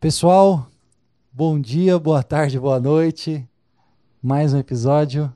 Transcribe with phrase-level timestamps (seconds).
[0.00, 0.66] Pessoal,
[1.30, 3.46] bom dia, boa tarde, boa noite.
[4.22, 5.30] Mais um episódio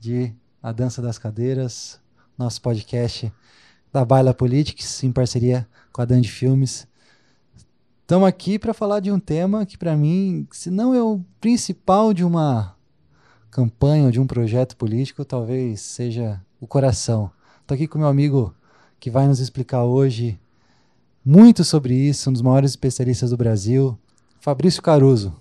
[0.00, 2.00] de A Dança das Cadeiras,
[2.36, 3.32] nosso podcast
[3.92, 6.88] da Baila Politics, em parceria com a Dan de Filmes.
[8.00, 12.12] Estamos aqui para falar de um tema que, para mim, se não é o principal
[12.12, 12.74] de uma
[13.48, 17.30] campanha ou de um projeto político, talvez seja o coração.
[17.60, 18.52] Estou aqui com meu amigo
[18.98, 20.36] que vai nos explicar hoje
[21.24, 23.98] muito sobre isso, um dos maiores especialistas do Brasil,
[24.40, 25.38] Fabrício Caruso.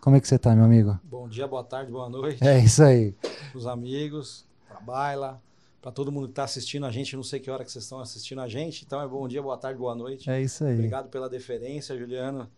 [0.00, 0.98] Como é que você está, meu amigo?
[1.04, 2.42] Bom dia, boa tarde, boa noite.
[2.42, 3.14] É isso aí.
[3.54, 5.42] Os amigos, para baila,
[5.82, 8.00] para todo mundo que está assistindo a gente, não sei que hora que vocês estão
[8.00, 10.30] assistindo a gente, então é bom dia, boa tarde, boa noite.
[10.30, 10.72] É isso aí.
[10.72, 12.50] Obrigado pela deferência, Juliano.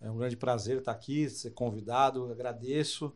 [0.00, 3.12] É um grande prazer estar aqui, ser convidado, agradeço.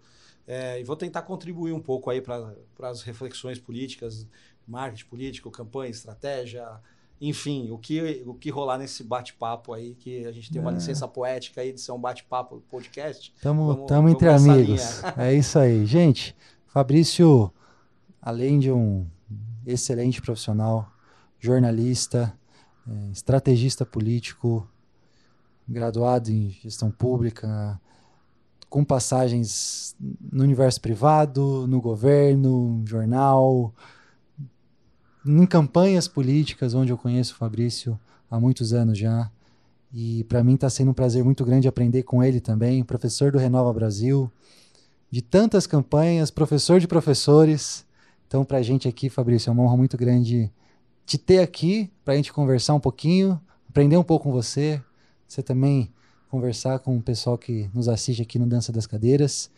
[0.47, 2.55] É, e vou tentar contribuir um pouco aí para
[2.89, 4.29] as reflexões políticas,
[4.65, 6.69] marketing político, campanha, estratégia,
[7.25, 10.75] enfim, o que, o que rolar nesse bate-papo aí, que a gente tem uma é.
[10.75, 13.33] licença poética aí de ser um bate-papo podcast.
[13.37, 15.01] Estamos entre amigos.
[15.17, 15.87] É isso aí.
[15.87, 16.35] Gente,
[16.67, 17.49] Fabrício,
[18.21, 19.07] além de um
[19.65, 20.91] excelente profissional,
[21.39, 22.37] jornalista,
[22.89, 24.69] é, estrategista político,
[25.69, 27.81] graduado em gestão pública,
[28.69, 33.73] com passagens no universo privado, no governo, jornal,
[35.25, 37.99] em campanhas políticas, onde eu conheço o Fabrício
[38.31, 39.31] há muitos anos já.
[39.93, 43.39] E para mim está sendo um prazer muito grande aprender com ele também, professor do
[43.39, 44.31] Renova Brasil,
[45.11, 47.85] de tantas campanhas, professor de professores.
[48.27, 50.51] Então, para a gente aqui, Fabrício, é uma honra muito grande
[51.05, 54.81] te ter aqui para a gente conversar um pouquinho, aprender um pouco com você,
[55.29, 55.93] você também
[56.31, 59.51] conversar com o pessoal que nos assiste aqui no Dança das Cadeiras.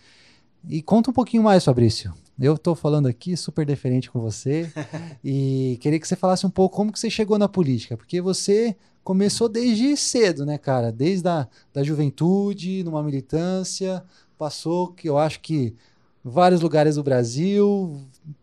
[0.68, 2.14] E conta um pouquinho mais, Fabrício.
[2.40, 4.72] Eu estou falando aqui super diferente com você
[5.22, 8.76] e queria que você falasse um pouco como que você chegou na política, porque você
[9.04, 10.90] começou desde cedo, né, cara?
[10.90, 14.02] Desde a da juventude, numa militância,
[14.38, 15.76] passou que eu acho que
[16.24, 18.00] vários lugares do Brasil,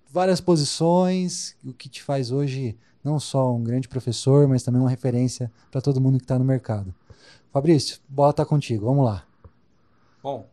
[0.09, 4.89] várias posições, o que te faz hoje não só um grande professor, mas também uma
[4.89, 6.93] referência para todo mundo que está no mercado.
[7.51, 9.25] Fabrício, bola tá contigo, vamos lá.
[10.21, 10.47] Bom,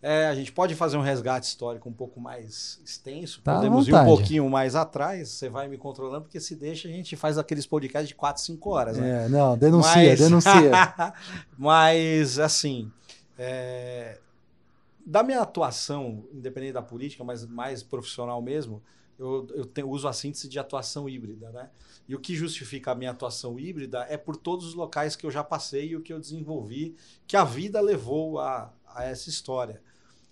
[0.00, 3.42] é, a gente pode fazer um resgate histórico um pouco mais extenso.
[3.42, 5.28] Tá Podemos ir um pouquinho mais atrás.
[5.28, 8.70] Você vai me controlando, porque se deixa, a gente faz aqueles podcasts de 4, 5
[8.70, 8.96] horas.
[8.96, 9.24] Né?
[9.24, 10.20] É, não, denuncia, Mas...
[10.20, 10.70] denuncia.
[11.58, 12.92] Mas, assim,
[13.36, 14.18] é...
[15.04, 18.80] da minha atuação, independente da política, mas mais profissional mesmo,
[19.18, 21.50] eu, eu tenho, uso a síntese de atuação híbrida.
[21.50, 21.68] Né?
[22.08, 25.30] E o que justifica a minha atuação híbrida é por todos os locais que eu
[25.32, 26.94] já passei e o que eu desenvolvi,
[27.26, 29.87] que a vida levou a, a essa história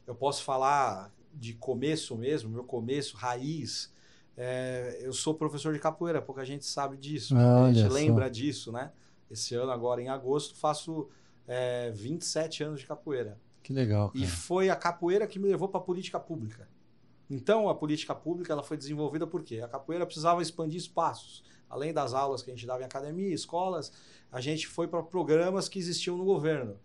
[0.06, 3.92] eu posso falar de começo mesmo, meu começo, raiz.
[4.36, 8.92] É, eu sou professor de capoeira, pouca gente sabe disso, a gente lembra disso, né?
[9.30, 11.08] Esse ano, agora em agosto, faço
[11.46, 13.40] é, 27 anos de capoeira.
[13.62, 14.10] Que legal.
[14.10, 14.24] Cara.
[14.24, 16.68] E foi a capoeira que me levou para a política pública.
[17.28, 19.60] Então, a política pública ela foi desenvolvida por quê?
[19.60, 21.42] A capoeira precisava expandir espaços.
[21.68, 23.92] Além das aulas que a gente dava em academia, escolas,
[24.30, 26.78] a gente foi para programas que existiam no governo.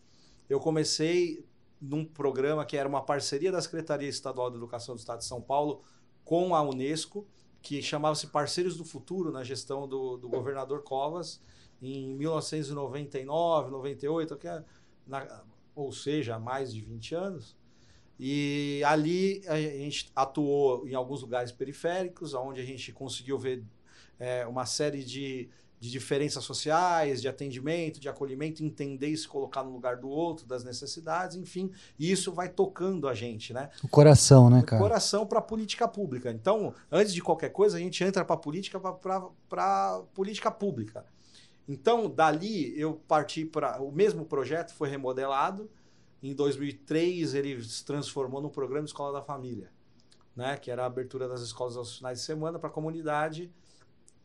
[0.49, 1.45] Eu comecei
[1.81, 5.41] num programa que era uma parceria da Secretaria Estadual de Educação do Estado de São
[5.41, 5.81] Paulo
[6.23, 7.27] com a Unesco,
[7.61, 11.41] que chamava-se Parceiros do Futuro, na gestão do, do governador Covas,
[11.81, 14.63] em 1999, 98, que é
[15.75, 17.57] ou seja, há mais de 20 anos.
[18.19, 23.63] E ali a gente atuou em alguns lugares periféricos, onde a gente conseguiu ver
[24.19, 25.49] é, uma série de
[25.81, 30.45] de diferenças sociais, de atendimento, de acolhimento, entender e se colocar no lugar do outro,
[30.45, 33.71] das necessidades, enfim, e isso vai tocando a gente, né?
[33.83, 34.79] O coração, né, cara?
[34.79, 36.29] O coração para a política pública.
[36.29, 41.03] Então, antes de qualquer coisa, a gente entra para a política, para política pública.
[41.67, 43.81] Então, dali eu parti para.
[43.81, 45.67] O mesmo projeto foi remodelado.
[46.21, 49.71] Em 2003, ele se transformou no programa Escola da Família,
[50.35, 50.57] né?
[50.57, 53.51] que era a abertura das escolas aos finais de semana para a comunidade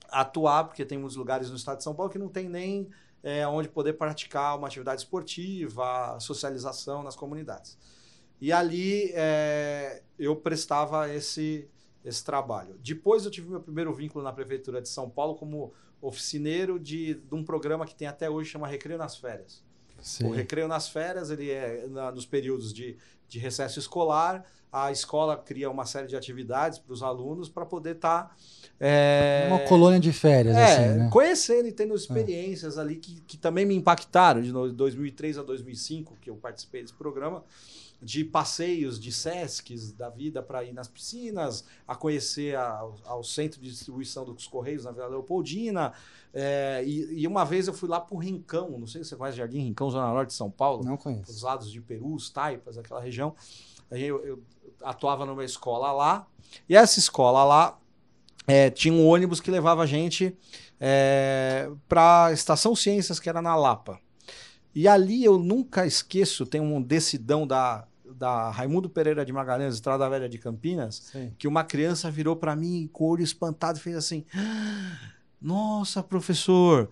[0.09, 2.89] atuar, porque tem muitos lugares no estado de São Paulo que não tem nem
[3.23, 7.79] é, onde poder praticar uma atividade esportiva, socialização nas comunidades.
[8.41, 11.69] E ali é, eu prestava esse,
[12.05, 12.79] esse trabalho.
[12.83, 17.35] Depois eu tive meu primeiro vínculo na Prefeitura de São Paulo como oficineiro de, de
[17.35, 19.65] um programa que tem até hoje, chama Recreio nas Férias.
[20.01, 20.27] Sim.
[20.27, 24.45] O Recreio nas Férias, ele é na, nos períodos de, de recesso escolar,
[24.85, 28.25] a escola cria uma série de atividades para os alunos para poder estar.
[28.25, 28.37] Tá,
[28.79, 31.09] é, uma colônia de férias, é, assim, né?
[31.11, 32.81] Conhecendo e tendo experiências é.
[32.83, 37.43] ali que, que também me impactaram, de 2003 a 2005, que eu participei desse programa
[38.03, 43.59] de passeios de SESCs da vida para ir nas piscinas, a conhecer a, ao centro
[43.59, 45.95] de distribuição dos Correios na Vila Leopoldina.
[46.35, 49.17] É, e, e, uma vez eu fui lá para o Rincão, não sei se você
[49.17, 50.85] conhece Jardim Rincão, Zona Norte de São Paulo.
[50.85, 51.31] Não conheço.
[51.31, 53.35] Os lados de Perus, Taipas, aquela região.
[53.91, 54.43] Eu, eu
[54.83, 56.27] atuava numa escola lá,
[56.69, 57.79] e essa escola lá
[58.47, 60.37] é, tinha um ônibus que levava a gente
[60.81, 63.99] é, para a Estação Ciências, que era na Lapa.
[64.75, 70.09] E ali eu nunca esqueço, tem um decidão da, da Raimundo Pereira de Magalhães, Estrada
[70.09, 71.33] Velha de Campinas, Sim.
[71.39, 74.25] que uma criança virou para mim com o olho espantado e fez assim:
[75.41, 76.91] Nossa, professor,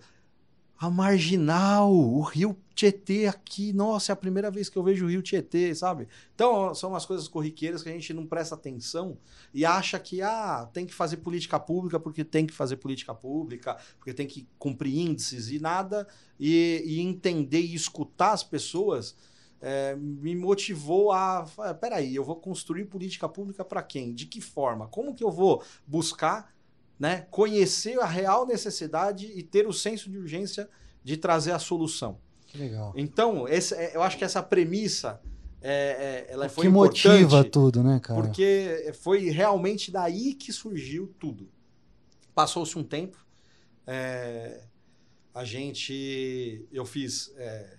[0.85, 5.09] a marginal, o rio Tietê aqui, nossa, é a primeira vez que eu vejo o
[5.09, 6.07] rio Tietê, sabe?
[6.33, 9.17] Então, são umas coisas corriqueiras que a gente não presta atenção
[9.53, 13.77] e acha que, ah, tem que fazer política pública porque tem que fazer política pública,
[13.97, 16.07] porque tem que cumprir índices e nada,
[16.39, 19.15] e, e entender e escutar as pessoas
[19.61, 21.47] é, me motivou a,
[21.79, 24.13] peraí, eu vou construir política pública para quem?
[24.13, 24.87] De que forma?
[24.87, 26.54] Como que eu vou buscar
[26.99, 30.69] né, conhecer a real necessidade e ter o senso de urgência
[31.03, 32.19] de trazer a solução.
[32.53, 32.93] Legal.
[32.95, 35.21] Então, esse, é, eu acho que essa premissa
[35.61, 38.21] é, é, ela foi que motiva tudo, né, cara?
[38.21, 41.49] Porque foi realmente daí que surgiu tudo.
[42.33, 43.25] Passou-se um tempo,
[43.87, 44.63] é,
[45.33, 47.77] a gente, eu fiz, é,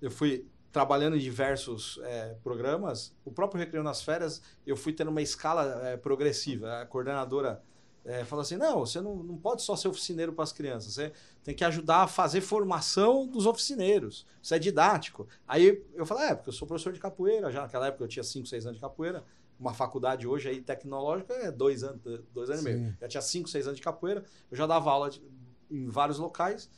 [0.00, 3.14] eu fui trabalhando em diversos é, programas.
[3.24, 6.80] O próprio Recreio nas Férias, eu fui tendo uma escala progressiva.
[6.80, 7.62] A coordenadora
[8.04, 11.12] é, fala assim: não, você não, não pode só ser oficineiro para as crianças, você
[11.44, 14.26] tem que ajudar a fazer formação dos oficineiros.
[14.42, 15.28] Isso é didático.
[15.46, 17.62] Aí eu falei: é, porque eu sou professor de capoeira já.
[17.62, 19.24] Naquela época eu tinha 5, 6 anos de capoeira.
[19.58, 22.00] Uma faculdade hoje aí tecnológica é dois anos,
[22.32, 22.70] dois anos Sim.
[22.70, 22.96] e meio.
[23.02, 24.24] Já tinha 5, 6 anos de capoeira.
[24.50, 25.22] Eu já dava aula de,
[25.70, 26.70] em vários locais.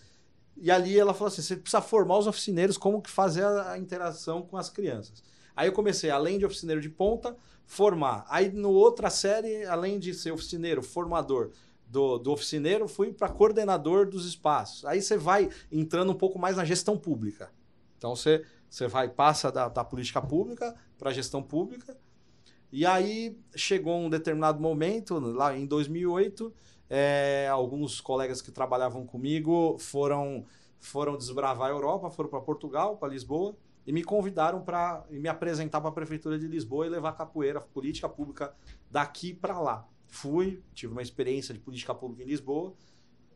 [0.57, 3.79] E ali ela falou assim: você precisa formar os oficineiros como que fazer a, a
[3.79, 5.23] interação com as crianças.
[5.57, 8.25] Aí eu comecei, além de oficineiro de ponta, formar.
[8.29, 11.51] Aí, no outra série, além de ser oficineiro, formador
[11.87, 14.85] do, do oficineiro, fui para coordenador dos espaços.
[14.85, 17.51] Aí você vai entrando um pouco mais na gestão pública.
[17.99, 21.97] Então, você, você vai, passa da, da política pública para a gestão pública.
[22.71, 26.53] E aí, chegou um determinado momento, lá em 2008,
[26.89, 30.45] é, alguns colegas que trabalhavam comigo foram,
[30.79, 33.57] foram desbravar a Europa, foram para Portugal, para Lisboa,
[33.87, 38.09] e me convidaram para me apresentar para a prefeitura de Lisboa e levar capoeira, política
[38.09, 38.55] pública
[38.91, 39.87] daqui para lá.
[40.07, 42.75] Fui, tive uma experiência de política pública em Lisboa,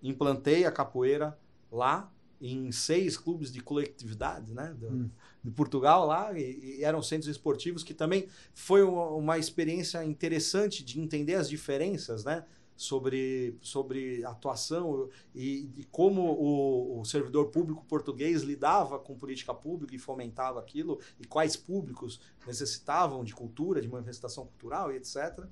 [0.02, 1.38] implantei a capoeira
[1.70, 5.10] lá em seis clubes de coletividade, né, do, hum.
[5.42, 10.84] de Portugal lá e, e, eram centros esportivos que também foi uma, uma experiência interessante
[10.84, 12.44] de entender as diferenças, né,
[12.76, 19.94] sobre, sobre atuação e, e como o, o, servidor público português lidava com política pública
[19.94, 25.46] e fomentava aquilo, e quais públicos necessitavam de cultura, de manifestação cultural e etc.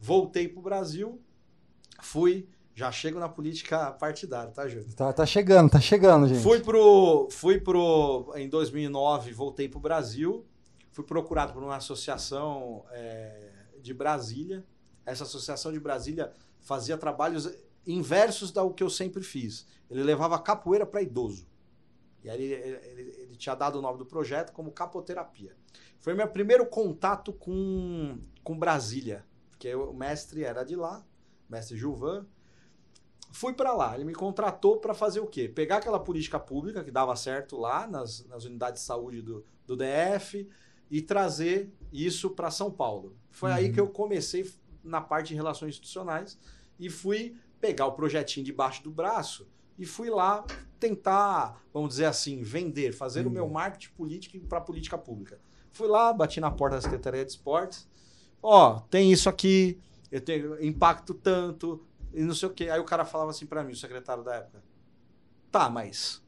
[0.00, 1.20] Voltei para o Brasil,
[2.00, 2.48] fui.
[2.74, 4.86] Já chego na política partidária, tá, Júlio?
[4.94, 6.40] Tá, tá chegando, tá chegando, gente.
[6.40, 8.32] Fui pro, fui pro.
[8.36, 10.46] Em 2009, voltei para o Brasil.
[10.92, 13.50] Fui procurado por uma associação é,
[13.82, 14.64] de Brasília.
[15.04, 16.32] Essa associação de Brasília
[16.68, 17.50] fazia trabalhos
[17.86, 19.66] inversos do que eu sempre fiz.
[19.90, 21.48] Ele levava capoeira para idoso.
[22.22, 25.56] E aí ele, ele, ele, tinha dado o nome do projeto como capoterapia.
[25.98, 31.02] Foi meu primeiro contato com, com Brasília, porque o mestre era de lá,
[31.48, 32.26] mestre Gilvan.
[33.32, 35.48] Fui para lá, ele me contratou para fazer o quê?
[35.48, 39.74] Pegar aquela política pública que dava certo lá nas, nas unidades de saúde do, do
[39.74, 40.46] DF
[40.90, 43.16] e trazer isso para São Paulo.
[43.30, 43.56] Foi uhum.
[43.56, 44.50] aí que eu comecei
[44.84, 46.38] na parte de relações institucionais
[46.78, 50.44] e fui pegar o projetinho debaixo do braço e fui lá
[50.78, 55.40] tentar, vamos dizer assim, vender, fazer o meu marketing político para política pública.
[55.72, 57.88] Fui lá, bati na porta da Secretaria de Esportes.
[58.42, 59.80] Ó, oh, tem isso aqui,
[60.10, 62.70] eu tenho impacto tanto, e não sei o quê.
[62.70, 64.62] Aí o cara falava assim para mim, o secretário da época:
[65.50, 66.22] Tá, mas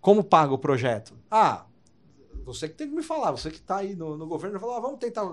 [0.00, 1.18] como paga o projeto?
[1.30, 1.66] Ah,
[2.44, 4.80] você que tem que me falar, você que está aí no, no governo, falou: ah,
[4.80, 5.28] vamos tentar.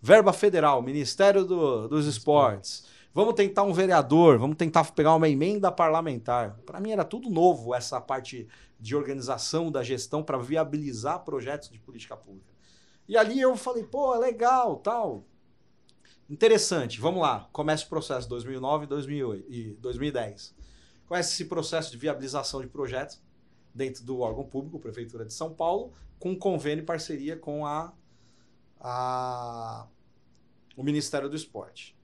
[0.00, 2.86] Verba federal, Ministério do, dos Esportes.
[3.14, 6.58] Vamos tentar um vereador, vamos tentar pegar uma emenda parlamentar.
[6.64, 8.48] Para mim era tudo novo essa parte
[8.80, 12.50] de organização da gestão para viabilizar projetos de política pública.
[13.06, 15.24] E ali eu falei, pô, é legal, tal.
[16.28, 17.48] Interessante, vamos lá.
[17.52, 20.54] Começa o processo 2009 2008, e 2010.
[21.06, 23.22] Começa esse processo de viabilização de projetos
[23.74, 27.92] dentro do órgão público, Prefeitura de São Paulo, com convênio e parceria com a,
[28.80, 29.86] a
[30.74, 31.94] o Ministério do Esporte.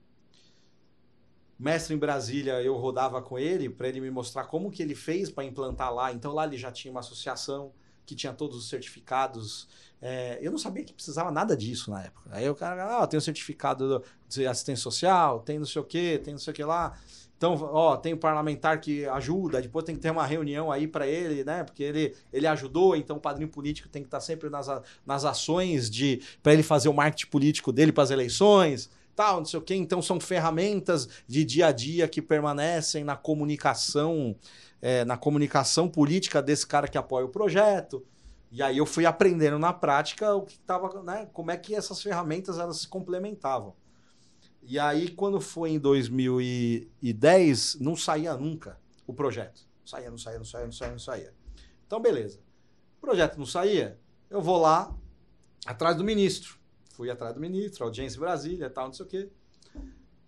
[1.59, 5.31] Mestre em Brasília, eu rodava com ele para ele me mostrar como que ele fez
[5.31, 6.12] para implantar lá.
[6.12, 7.73] Então lá ele já tinha uma associação
[8.07, 9.69] que tinha todos os certificados.
[10.00, 12.31] É, eu não sabia que precisava nada disso na época.
[12.33, 16.21] Aí o cara, ah, tem o certificado de assistência social, tem não sei o quê,
[16.23, 16.97] tem não sei o que lá.
[17.37, 21.07] Então, ó, tem o parlamentar que ajuda, depois tem que ter uma reunião aí para
[21.07, 21.62] ele, né?
[21.62, 24.67] Porque ele, ele ajudou, então o padrinho político tem que estar sempre nas,
[25.07, 29.44] nas ações de para ele fazer o marketing político dele para as eleições, tal, não
[29.44, 29.75] sei o quê.
[29.75, 34.37] Então são ferramentas de dia a dia que permanecem na comunicação,
[34.80, 38.06] é, na comunicação política desse cara que apoia o projeto.
[38.52, 41.28] E aí eu fui aprendendo na prática o que tava, né?
[41.32, 43.75] Como é que essas ferramentas elas se complementavam.
[44.62, 49.62] E aí, quando foi em 2010, não saía nunca o projeto.
[49.84, 51.34] Saía, não saía, não saía, não saía, não saía.
[51.87, 52.38] Então, beleza.
[52.98, 53.98] O projeto não saía,
[54.30, 54.94] eu vou lá
[55.66, 56.58] atrás do ministro.
[56.99, 59.31] Fui atrás do ministro, audiência em Brasília, tal, não sei o quê.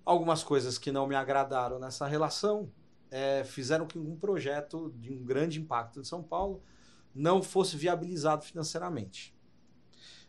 [0.05, 2.71] Algumas coisas que não me agradaram nessa relação
[3.11, 6.63] é, fizeram que um projeto de um grande impacto em São Paulo
[7.15, 9.35] não fosse viabilizado financeiramente.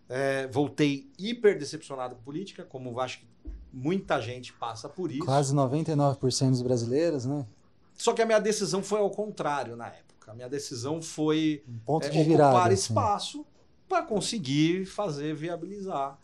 [0.09, 3.31] É, voltei hiper decepcionado com política, como acho que
[3.73, 5.23] Muita gente passa por isso.
[5.23, 7.45] Quase 99% dos brasileiros, né?
[7.93, 10.31] Só que a minha decisão foi ao contrário na época.
[10.31, 12.81] A minha decisão foi um ponto é, de virada, ocupar assim.
[12.81, 13.45] espaço
[13.87, 16.19] para conseguir fazer viabilizar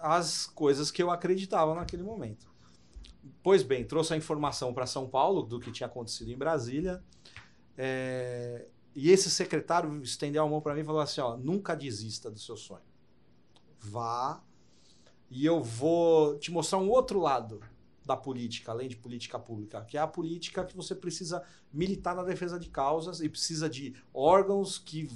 [0.00, 2.48] as coisas que eu acreditava naquele momento.
[3.42, 7.02] Pois bem, trouxe a informação para São Paulo do que tinha acontecido em Brasília.
[7.76, 12.30] É, e esse secretário estendeu a mão para mim e falou assim: ó, nunca desista
[12.30, 12.84] do seu sonho.
[13.78, 14.42] Vá
[15.30, 17.60] e eu vou te mostrar um outro lado
[18.04, 22.24] da política, além de política pública, que é a política que você precisa militar na
[22.24, 25.08] defesa de causas e precisa de órgãos que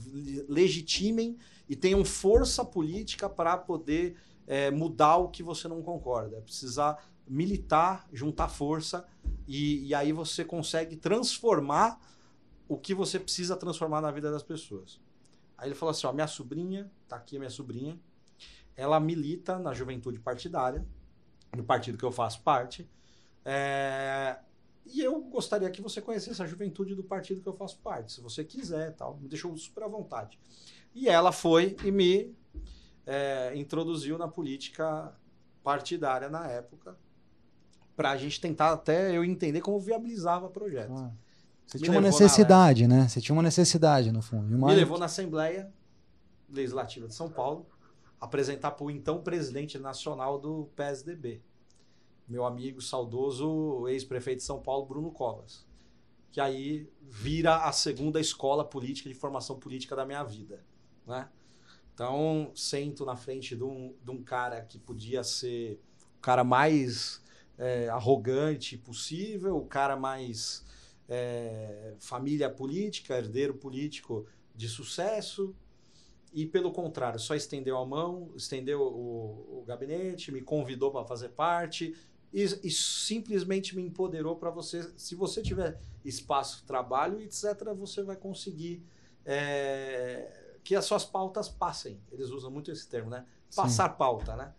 [0.48, 1.36] legitimem
[1.68, 6.40] e tenham força política para poder é, mudar o que você não concorda.
[6.40, 9.06] Precisa militar, juntar força
[9.46, 12.00] e, e aí você consegue transformar
[12.68, 15.00] o que você precisa transformar na vida das pessoas.
[15.56, 17.98] Aí ele falou assim: ó, minha sobrinha, tá aqui a minha sobrinha,
[18.76, 20.84] ela milita na juventude partidária,
[21.56, 22.88] no partido que eu faço parte.
[23.44, 24.38] É,
[24.86, 28.20] e eu gostaria que você conhecesse a juventude do partido que eu faço parte, se
[28.20, 29.16] você quiser, tal.
[29.16, 30.38] Me deixou super à vontade.
[30.94, 32.34] E ela foi e me
[33.06, 35.12] é, introduziu na política
[35.62, 36.96] partidária na época,
[37.96, 40.92] para a gente tentar até eu entender como viabilizava o projeto.
[40.92, 41.12] Ah,
[41.66, 43.08] você me tinha uma necessidade, na, né?
[43.08, 44.54] Você tinha uma necessidade, no fundo.
[44.54, 44.68] Uma...
[44.68, 45.72] Me levou na Assembleia
[46.48, 47.66] Legislativa de São Paulo
[48.20, 51.42] apresentar para o então presidente nacional do PSDB,
[52.26, 55.66] meu amigo saudoso ex-prefeito de São Paulo, Bruno Covas,
[56.32, 60.64] que aí vira a segunda escola política de formação política da minha vida,
[61.06, 61.28] né?
[61.94, 65.80] Então, sento na frente de um, de um cara que podia ser
[66.18, 67.22] o cara mais
[67.56, 70.64] é, arrogante possível, o cara mais
[71.08, 75.54] é, família política, herdeiro político de sucesso,
[76.32, 81.28] e pelo contrário, só estendeu a mão, estendeu o, o gabinete, me convidou para fazer
[81.28, 81.94] parte
[82.32, 84.82] e, e, simplesmente me empoderou para você.
[84.96, 88.82] Se você tiver espaço, trabalho, etc., você vai conseguir
[89.24, 92.00] é, que as suas pautas passem.
[92.10, 93.24] Eles usam muito esse termo, né?
[93.54, 93.96] Passar Sim.
[93.96, 94.52] pauta, né?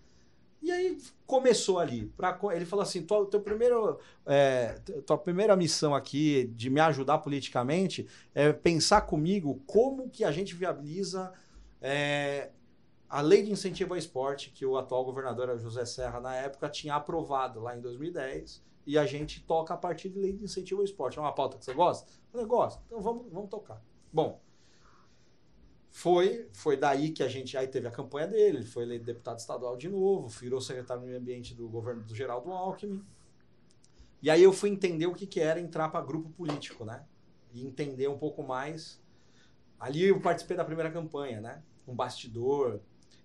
[0.61, 2.05] E aí começou ali.
[2.15, 7.17] Pra, ele falou assim: tua, teu primeiro, é, tua primeira missão aqui de me ajudar
[7.17, 11.33] politicamente é pensar comigo como que a gente viabiliza
[11.81, 12.51] é,
[13.09, 16.95] a lei de incentivo ao esporte, que o atual governador José Serra, na época, tinha
[16.95, 20.85] aprovado lá em 2010, e a gente toca a partir de lei de incentivo ao
[20.85, 21.17] esporte.
[21.17, 22.11] É uma pauta que você gosta?
[22.11, 22.81] Eu falei, gosto.
[22.85, 23.81] Então vamos, vamos tocar.
[24.11, 24.41] Bom,
[25.95, 29.39] foi, foi daí que a gente aí teve a campanha dele, ele foi eleito deputado
[29.39, 33.01] estadual de novo, virou secretário do meio ambiente do governo do Geraldo Alckmin.
[34.21, 37.05] E aí eu fui entender o que, que era entrar para grupo político, né?
[37.53, 39.01] E entender um pouco mais.
[39.79, 41.63] Ali eu participei da primeira campanha, né?
[41.87, 42.81] um bastidor.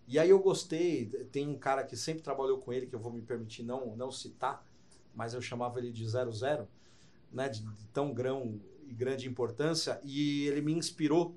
[0.06, 3.12] E aí eu gostei, tem um cara que sempre trabalhou com ele, que eu vou
[3.12, 4.64] me permitir não, não citar,
[5.12, 6.68] mas eu chamava ele de 00,
[7.32, 11.36] né, de, de tão grão e grande importância, e ele me inspirou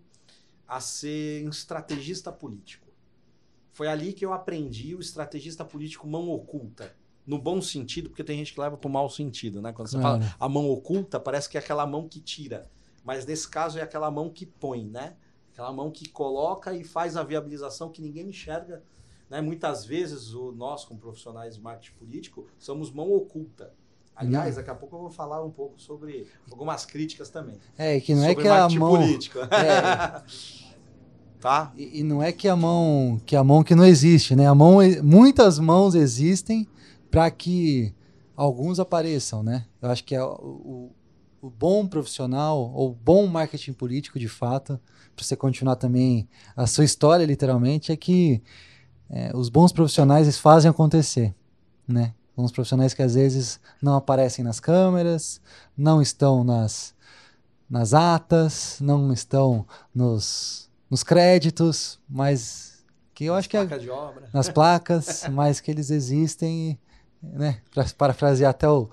[0.68, 2.88] a ser um estrategista político.
[3.72, 6.96] Foi ali que eu aprendi o estrategista político mão oculta.
[7.26, 9.72] No bom sentido, porque tem gente que leva para o mau sentido, né?
[9.72, 12.70] Quando você fala a mão oculta, parece que é aquela mão que tira.
[13.04, 15.16] Mas nesse caso é aquela mão que põe, né?
[15.52, 18.84] Aquela mão que coloca e faz a viabilização que ninguém enxerga.
[19.30, 19.40] Né?
[19.42, 23.74] Muitas vezes, o, nós, como profissionais de marketing político, somos mão oculta.
[24.16, 27.58] Aliás, daqui a pouco eu vou falar um pouco sobre algumas críticas também.
[27.78, 28.98] É, que não é que a mão...
[28.98, 29.40] político.
[29.52, 30.22] É.
[31.40, 31.74] tá?
[31.76, 34.48] E, e, não é que a mão que a mão que não existe, né?
[34.48, 36.66] A mão, muitas mãos existem
[37.12, 37.94] para que
[38.36, 39.66] alguns apareçam, né?
[39.82, 40.92] Eu acho que é o, o,
[41.42, 44.80] o bom profissional ou bom marketing político, de fato,
[45.16, 48.42] para você continuar também a sua história, literalmente, é que
[49.10, 51.36] é, os bons profissionais eles fazem acontecer,
[51.88, 52.14] né?
[52.36, 55.40] Bons profissionais que às vezes não aparecem nas câmeras,
[55.78, 56.96] não estão nas,
[57.70, 62.74] nas atas, não estão nos, nos créditos, mas
[63.14, 63.68] que eu acho que é,
[64.34, 66.80] nas placas, mas que eles existem,
[67.22, 67.62] né?
[67.74, 68.90] Para parafrasear até o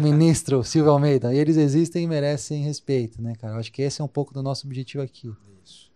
[0.00, 3.54] ministro Silvio Almeida, eles existem e merecem respeito, né, cara?
[3.54, 5.32] Eu acho que esse é um pouco do nosso objetivo aqui.
[5.64, 5.92] Isso.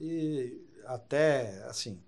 [0.00, 1.98] E até assim,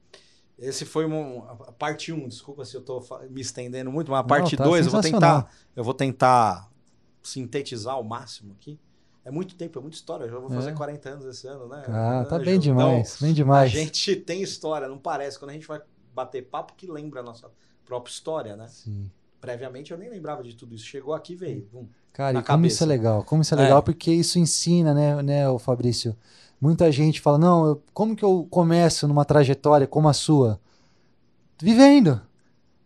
[0.58, 4.20] esse foi uma, a parte 1, um, desculpa se eu estou me estendendo muito, mas
[4.20, 6.70] a parte 2 tá eu vou tentar eu vou tentar
[7.22, 8.78] sintetizar ao máximo aqui.
[9.24, 10.24] É muito tempo, é muita história.
[10.24, 10.74] Eu já vou fazer é.
[10.74, 11.82] 40 anos esse ano, né?
[11.88, 13.72] Ah, tá bem demais, então, bem demais.
[13.72, 15.38] A gente tem história, não parece.
[15.38, 15.80] Quando a gente vai
[16.14, 17.50] bater papo, que lembra a nossa
[17.86, 18.68] própria história, né?
[18.68, 19.10] Sim.
[19.40, 20.84] Previamente eu nem lembrava de tudo isso.
[20.84, 21.66] Chegou aqui veio.
[21.72, 22.74] Bum, Cara, e como cabeça.
[22.74, 23.24] isso é legal?
[23.24, 23.82] Como isso é legal, é.
[23.82, 26.14] porque isso ensina, né, né, o Fabrício?
[26.60, 30.60] Muita gente fala, não, eu, como que eu começo numa trajetória como a sua?
[31.60, 32.20] Vivendo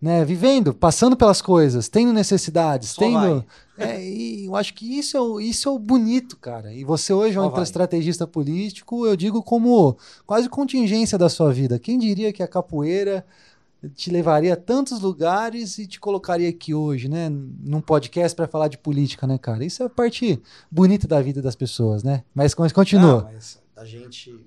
[0.00, 3.44] né, vivendo, passando pelas coisas, tendo necessidades, Só tendo.
[3.80, 6.72] É, e eu acho que isso é, o, isso é o bonito, cara.
[6.74, 9.96] E você hoje é um estrategista político, eu digo como
[10.26, 11.78] quase contingência da sua vida.
[11.78, 13.24] Quem diria que a capoeira
[13.94, 18.68] te levaria a tantos lugares e te colocaria aqui hoje, né, num podcast para falar
[18.68, 19.64] de política, né, cara?
[19.64, 22.24] Isso é a parte bonita da vida das pessoas, né?
[22.34, 23.22] Mas, mas continua.
[23.22, 24.44] Não, mas a gente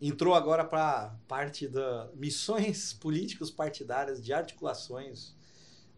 [0.00, 5.34] entrou agora para parte da missões políticos partidárias de articulações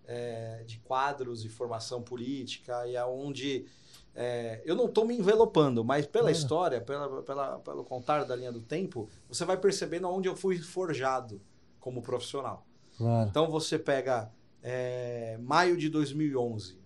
[0.07, 3.67] é, de quadros e formação política e aonde
[4.15, 8.51] é, eu não estou me envelopando, mas pela história, pela, pela, pelo contar da linha
[8.51, 11.39] do tempo, você vai percebendo onde eu fui forjado
[11.87, 12.67] como profissional.
[12.99, 13.29] Claro.
[13.31, 14.29] Então você pega
[14.61, 16.81] é, maio de 2011.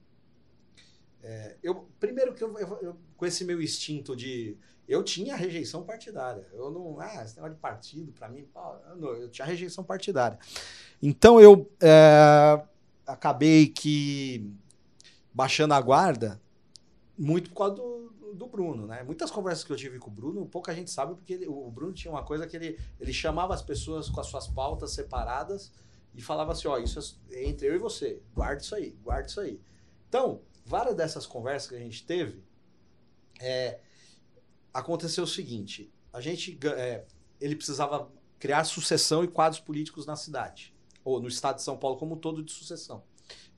[1.23, 5.85] É, eu primeiro que eu, eu, eu, com esse meu instinto de eu tinha rejeição
[5.85, 6.47] partidária.
[6.53, 7.01] Eu não.
[7.01, 8.47] Ah, esse negócio de partido, para mim,
[8.91, 10.39] eu, não, eu, tinha rejeição partidária.
[11.03, 12.63] Então eu é,
[13.07, 14.53] acabei que
[15.33, 16.39] baixando a guarda
[17.17, 18.00] muito por causa do,
[18.35, 19.03] do Bruno, né?
[19.03, 21.93] Muitas conversas que eu tive com o Bruno, pouca gente sabe, porque ele, o Bruno
[21.93, 25.73] tinha uma coisa que ele, ele chamava as pessoas com as suas pautas separadas
[26.15, 29.41] e falava assim: ó, isso é entre eu e você, guarda isso aí, guarda isso
[29.41, 29.61] aí.
[30.09, 32.43] Então, várias dessas conversas que a gente teve,
[33.41, 33.81] é,
[34.73, 37.05] aconteceu o seguinte: a gente é,
[37.41, 41.97] ele precisava criar sucessão e quadros políticos na cidade, ou no estado de São Paulo
[41.97, 43.03] como um todo de sucessão.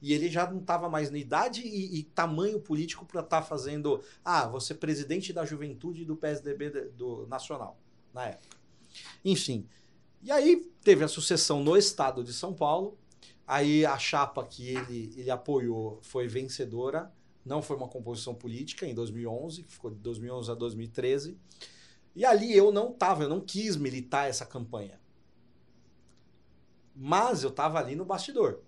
[0.00, 3.46] E ele já não estava mais na idade e, e tamanho político para estar tá
[3.46, 4.02] fazendo.
[4.24, 7.78] Ah, você presidente da juventude do PSDB do Nacional,
[8.12, 8.56] na época.
[9.24, 9.68] Enfim.
[10.22, 12.98] E aí teve a sucessão no estado de São Paulo.
[13.46, 17.12] Aí a chapa que ele, ele apoiou foi vencedora
[17.44, 21.36] não foi uma composição política em 2011, que ficou de 2011 a 2013.
[22.14, 25.00] E ali eu não estava, eu não quis militar essa campanha.
[26.94, 28.60] Mas eu estava ali no bastidor,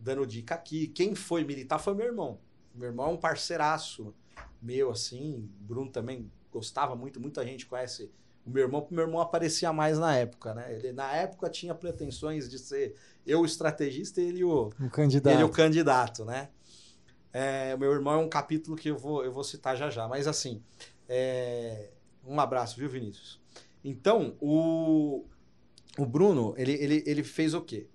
[0.00, 0.88] dando dica aqui.
[0.88, 2.38] Quem foi militar foi meu irmão.
[2.74, 4.14] Meu irmão é um parceiraço
[4.60, 5.48] meu, assim.
[5.60, 8.10] Bruno também gostava muito, muita gente conhece
[8.44, 10.74] o meu irmão, porque meu irmão aparecia mais na época, né?
[10.74, 12.94] Ele na época tinha pretensões de ser
[13.26, 15.34] eu o estrategista e ele o, o candidato.
[15.34, 16.48] Ele o candidato, né?
[17.32, 20.08] É, meu irmão é um capítulo que eu vou, eu vou citar já já.
[20.08, 20.62] Mas assim,
[21.08, 21.90] é,
[22.26, 23.40] um abraço, viu, Vinícius?
[23.84, 25.24] Então, o,
[25.98, 27.86] o Bruno, ele, ele, ele fez o quê?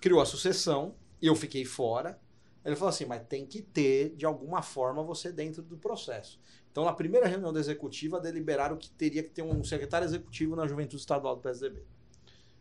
[0.00, 0.94] Criou a sucessão,
[1.26, 2.18] eu fiquei fora.
[2.64, 6.40] Ele falou assim, mas tem que ter, de alguma forma, você dentro do processo.
[6.72, 10.66] Então, na primeira reunião da executiva, deliberaram que teria que ter um secretário executivo na
[10.66, 11.84] Juventude Estadual do PSDB.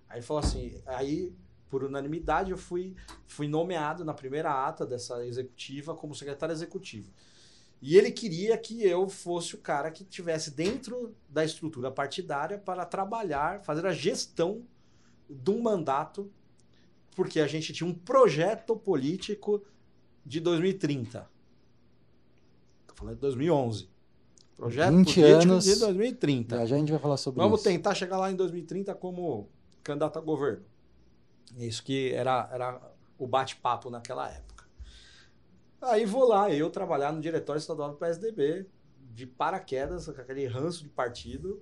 [0.09, 1.33] Aí falou assim, aí
[1.73, 2.95] por unanimidade, eu fui,
[3.25, 7.11] fui nomeado na primeira ata dessa executiva como secretário executivo.
[7.81, 12.85] E ele queria que eu fosse o cara que tivesse dentro da estrutura partidária para
[12.85, 14.63] trabalhar, fazer a gestão
[15.27, 16.31] de um mandato,
[17.13, 19.63] porque a gente tinha um projeto político
[20.25, 21.29] de 2030.
[22.81, 23.89] Estou falando de 2011.
[24.55, 26.67] Projeto 20 político anos, de 2030.
[26.67, 27.63] Já a gente vai falar sobre Vamos isso.
[27.65, 29.49] Vamos tentar chegar lá em 2030 como
[29.83, 30.63] candidato a governo.
[31.57, 32.81] Isso que era, era
[33.17, 34.65] o bate-papo naquela época.
[35.81, 38.65] Aí vou lá, eu trabalhar no diretório estadual do PSDB,
[39.11, 41.61] de paraquedas, com aquele ranço de partido,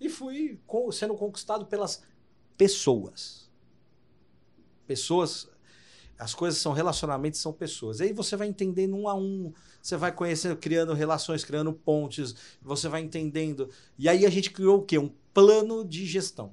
[0.00, 0.58] e fui
[0.92, 2.02] sendo conquistado pelas
[2.56, 3.49] pessoas.
[4.90, 5.48] Pessoas.
[6.18, 8.00] As coisas são relacionamentos, são pessoas.
[8.00, 12.88] Aí você vai entendendo um a um, você vai conhecendo, criando relações, criando pontes, você
[12.88, 13.70] vai entendendo.
[13.96, 14.98] E aí a gente criou o quê?
[14.98, 16.52] Um plano de gestão.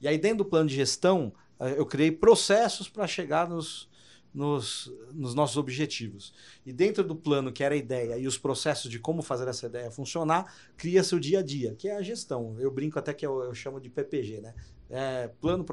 [0.00, 3.88] E aí dentro do plano de gestão, eh, eu criei processos para chegar nos,
[4.34, 6.34] nos, nos, nossos objetivos.
[6.66, 9.66] E dentro do plano, que era a ideia, e os processos de como fazer essa
[9.66, 12.56] ideia funcionar, cria-se o dia a dia, que é a gestão.
[12.58, 14.52] Eu brinco até que eu, eu chamo de PPG, né?
[14.90, 15.64] É plano,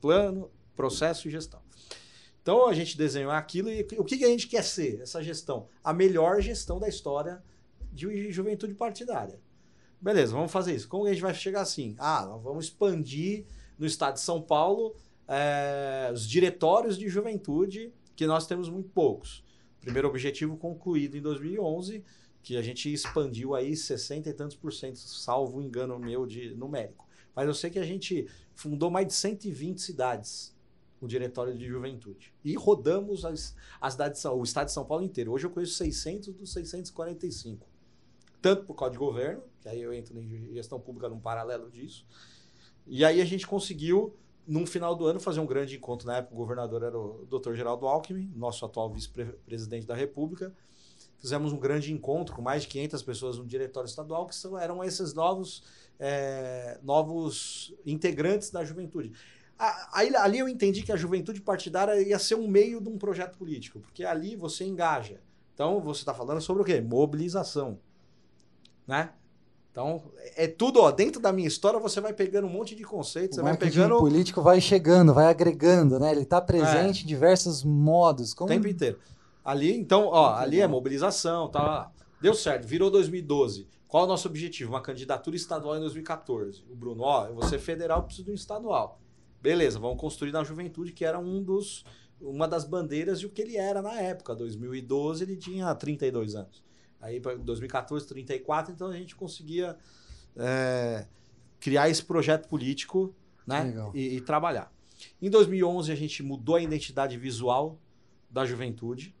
[0.00, 1.60] plano, processo e gestão.
[2.40, 5.68] Então a gente desenhou aquilo e o que, a gente quer ser, essa gestão?
[5.84, 7.42] A melhor gestão da história
[7.92, 9.38] de juventude partidária.
[10.00, 10.88] Beleza, vamos fazer isso.
[10.88, 11.94] Como a gente vai chegar assim?
[11.98, 13.44] Ah, nós vamos expandir
[13.78, 14.96] no estado de São Paulo
[15.28, 19.44] é, os diretórios de juventude, que nós temos muito poucos.
[19.78, 22.02] Primeiro objetivo concluído em 2011,
[22.42, 27.06] que a gente expandiu aí 60 e tantos por cento, salvo engano meu de numérico.
[27.36, 30.54] Mas eu sei que a gente fundou mais de 120 cidades,
[31.00, 32.32] o diretório de juventude.
[32.44, 35.32] E rodamos as, as cidades, o estado de São Paulo inteiro.
[35.32, 37.66] Hoje eu conheço 600 dos 645.
[38.42, 42.06] Tanto por causa de governo, que aí eu entro em gestão pública num paralelo disso.
[42.86, 44.14] E aí a gente conseguiu
[44.46, 46.06] num final do ano, fazer um grande encontro.
[46.06, 47.54] Na época, o governador era o Dr.
[47.54, 50.52] Geraldo Alckmin, nosso atual vice-presidente da República.
[51.18, 54.82] Fizemos um grande encontro com mais de 500 pessoas no diretório estadual, que são, eram
[54.82, 55.62] esses novos,
[55.98, 59.12] é, novos integrantes da juventude.
[59.92, 63.36] Aí, ali eu entendi que a juventude partidária ia ser um meio de um projeto
[63.36, 65.20] político, porque ali você engaja.
[65.52, 66.80] Então, você está falando sobre o quê?
[66.80, 67.78] Mobilização.
[68.86, 69.10] Né?
[69.70, 70.02] Então,
[70.34, 73.40] é tudo, ó, dentro da minha história você vai pegando um monte de conceitos, o
[73.40, 73.96] você vai pegando...
[73.96, 76.10] O político vai chegando, vai agregando, né?
[76.10, 77.04] Ele está presente é.
[77.04, 78.32] em diversos modos.
[78.32, 78.50] Como...
[78.50, 78.98] O tempo inteiro.
[79.44, 81.92] Ali, então, ó, ali é mobilização, tá?
[82.20, 83.68] Deu certo, virou 2012.
[83.86, 84.72] Qual é o nosso objetivo?
[84.72, 86.64] Uma candidatura estadual em 2014.
[86.70, 88.98] O Bruno, ó, eu vou ser federal, preciso de um estadual.
[89.40, 91.84] Beleza, vamos construir na juventude, que era um dos,
[92.20, 94.34] uma das bandeiras de o que ele era na época.
[94.34, 96.62] 2012 ele tinha 32 anos.
[97.00, 99.76] Aí para 2014, 34, então a gente conseguia
[100.36, 101.06] é,
[101.58, 103.14] criar esse projeto político
[103.46, 103.74] né?
[103.94, 104.72] E, e, trabalhar.
[105.20, 107.78] Em 2011 a gente mudou a identidade visual
[108.30, 109.14] da juventude.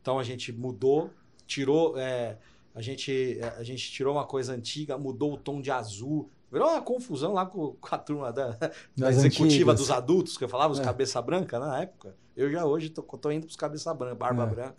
[0.00, 1.10] Então a gente mudou,
[1.46, 2.38] tirou, é,
[2.74, 6.82] a gente a gente tirou uma coisa antiga, mudou o tom de azul, Virou uma
[6.82, 8.56] confusão lá com, com a turma da,
[8.96, 9.80] da executiva antigas.
[9.80, 10.84] dos adultos, que eu falava, os é.
[10.84, 12.16] cabeça branca na época.
[12.36, 14.46] Eu já hoje tô, tô indo para os cabeça branca, barba é.
[14.46, 14.76] branca.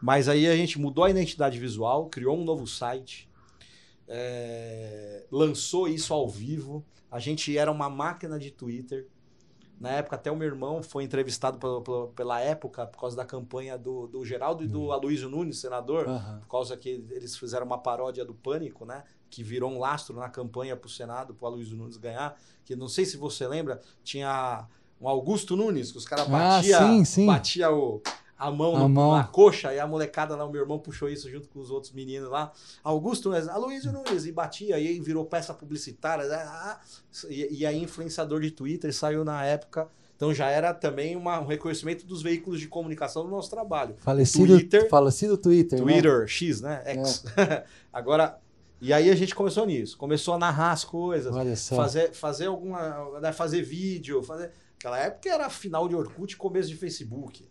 [0.00, 3.30] Mas aí a gente mudou a identidade visual, criou um novo site,
[4.08, 6.84] é, lançou isso ao vivo.
[7.10, 9.06] A gente era uma máquina de Twitter.
[9.80, 13.24] Na época, até o meu irmão foi entrevistado pela, pela, pela época, por causa da
[13.24, 14.92] campanha do, do Geraldo e do uhum.
[14.92, 16.40] Aloysio Nunes, senador, uhum.
[16.40, 19.04] por causa que eles fizeram uma paródia do Pânico, né?
[19.30, 22.38] Que virou um lastro na campanha para o Senado, para o Aloysio Nunes ganhar.
[22.64, 24.66] Que não sei se você lembra, tinha
[25.00, 27.26] um Augusto Nunes, que os caras batiam ah, sim, sim.
[27.26, 28.02] batia o,
[28.38, 29.16] a mão, a no, mão.
[29.16, 31.92] na coxa, e a molecada lá, o meu irmão puxou isso junto com os outros
[31.92, 32.52] meninos lá.
[32.84, 36.36] Augusto Nunes, Aloysio Nunes, e batia, e aí virou peça publicitária, né?
[36.36, 36.80] ah,
[37.28, 39.88] e, e aí influenciador de Twitter, saiu na época.
[40.18, 43.94] Então já era também uma, um reconhecimento dos veículos de comunicação do nosso trabalho.
[43.98, 44.88] Falecido Twitter.
[44.88, 45.78] Falecido Twitter.
[45.78, 45.84] Né?
[45.84, 46.26] Twitter, né?
[46.26, 46.82] X, né?
[46.86, 47.24] X.
[47.36, 47.64] É.
[47.92, 48.36] Agora,
[48.80, 49.96] e aí a gente começou nisso.
[49.96, 51.34] Começou a narrar as coisas.
[51.76, 53.20] Fazer, fazer alguma.
[53.20, 54.22] Né, fazer vídeo.
[54.22, 54.52] Fazer...
[54.76, 57.48] Aquela época era final de Orkut começo de Facebook.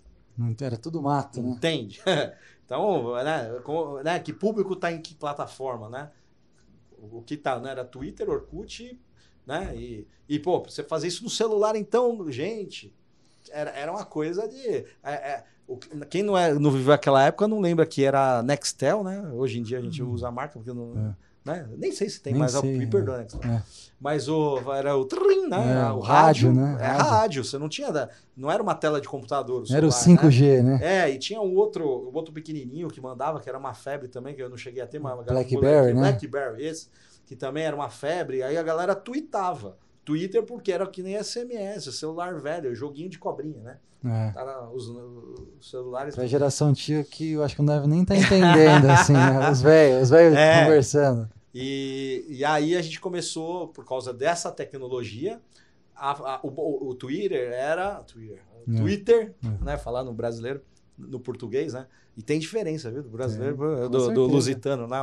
[0.62, 1.50] Era tudo mato, né?
[1.50, 2.00] Entende?
[2.63, 6.12] então, né, como, né, que público está em que plataforma, né?
[6.98, 7.72] O que tá, né?
[7.72, 9.00] Era Twitter, Orkut,
[9.46, 9.76] né?
[9.76, 12.94] E, e, pô, você fazer isso no celular, então, gente,
[13.52, 14.86] era, era uma coisa de...
[15.04, 15.78] É, é, o,
[16.10, 19.30] quem não, é, não viveu aquela época não lembra que era Nextel, né?
[19.34, 20.12] Hoje em dia a gente hum.
[20.12, 20.94] usa a marca, porque não...
[21.24, 21.66] É né?
[21.78, 23.28] Nem sei se tem, Nem mas sei, me perdoa, né?
[23.46, 23.62] É.
[24.00, 25.58] Mas o, era o trim, né?
[25.58, 26.78] É, o rádio, rádio, né?
[26.80, 27.06] É rádio.
[27.06, 27.44] rádio.
[27.46, 28.10] Você não tinha.
[28.36, 29.64] Não era uma tela de computador.
[29.64, 30.78] O era o 5G, né?
[30.78, 30.80] né?
[30.82, 34.36] É, e tinha um outro, um outro pequenininho que mandava, que era uma febre também,
[34.36, 35.26] que eu não cheguei a ter, mas.
[35.26, 36.02] Blackberry, né?
[36.02, 36.90] Blackberry, esse,
[37.26, 38.44] que também era uma febre.
[38.44, 39.78] Aí a galera tweetava.
[40.08, 43.78] Twitter porque era que nem SMS, celular velho, joguinho de cobrinha, né?
[44.06, 44.32] É.
[44.32, 46.15] Tá os, os, celulares.
[46.15, 49.52] Pra geração antiga que eu acho que não deve nem estar tá entendendo, assim, né?
[49.52, 50.63] Os velhos, os velhos é.
[50.63, 51.30] conversando.
[51.54, 55.41] E, e aí a gente começou, por causa dessa tecnologia,
[55.93, 57.96] a, a, o, o, Twitter era.
[58.04, 58.78] Twitter, é.
[58.78, 59.65] Twitter é.
[59.65, 59.78] né?
[59.78, 60.62] Falar no brasileiro,
[60.98, 61.86] no português, né?
[62.17, 63.03] E tem diferença, viu?
[63.03, 64.88] Do brasileiro, é, do, do, lusitano.
[64.88, 64.97] Né?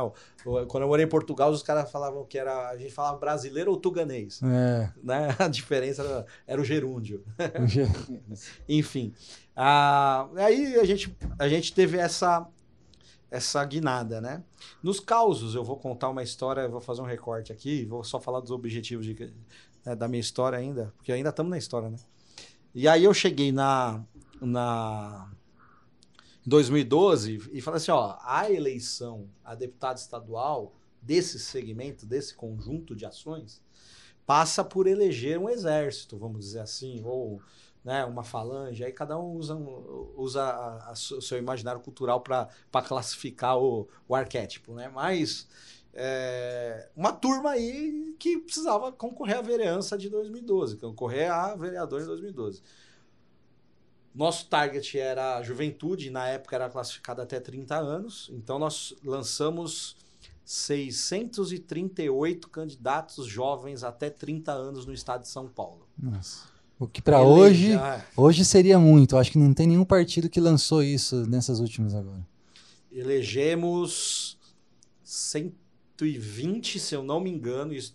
[0.67, 2.69] Quando eu morei em Portugal, os caras falavam que era.
[2.69, 4.41] A gente falava brasileiro ou tuganês.
[4.43, 4.91] É.
[5.01, 5.33] Né?
[5.39, 7.23] A diferença era, era o gerúndio.
[7.63, 8.21] O gerúndio.
[8.67, 9.13] Enfim.
[9.55, 12.45] Ah, aí a gente, a gente teve essa
[13.31, 14.43] essa guinada, né?
[14.83, 18.39] Nos causos, eu vou contar uma história, vou fazer um recorte aqui, vou só falar
[18.39, 19.33] dos objetivos de,
[19.85, 21.97] né, da minha história ainda, porque ainda estamos na história, né?
[22.73, 24.03] E aí eu cheguei na,
[24.41, 25.29] na
[26.45, 33.05] 2012 e falei assim, ó, a eleição a deputado estadual desse segmento, desse conjunto de
[33.05, 33.61] ações,
[34.25, 37.41] passa por eleger um exército, vamos dizer assim, ou
[37.83, 39.55] né, uma falange, aí cada um usa,
[40.15, 42.49] usa a, a, o seu imaginário cultural para
[42.87, 44.89] classificar o, o arquétipo, né?
[44.89, 45.47] Mas
[45.93, 52.05] é, uma turma aí que precisava concorrer à vereança de 2012, concorrer a vereador em
[52.05, 52.63] 2012.
[54.15, 59.97] Nosso target era a juventude, na época era classificado até 30 anos, então nós lançamos
[60.45, 65.85] 638 candidatos jovens até 30 anos no estado de São Paulo.
[66.01, 66.45] Nossa.
[66.79, 67.71] O que para hoje,
[68.15, 69.17] hoje seria muito.
[69.17, 72.25] Acho que não tem nenhum partido que lançou isso nessas últimas agora.
[72.91, 74.37] Elegemos
[75.03, 77.93] 120, se eu não me engano, isso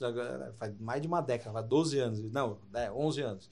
[0.59, 3.51] faz mais de uma década, faz 12 anos, não, é, 11 anos.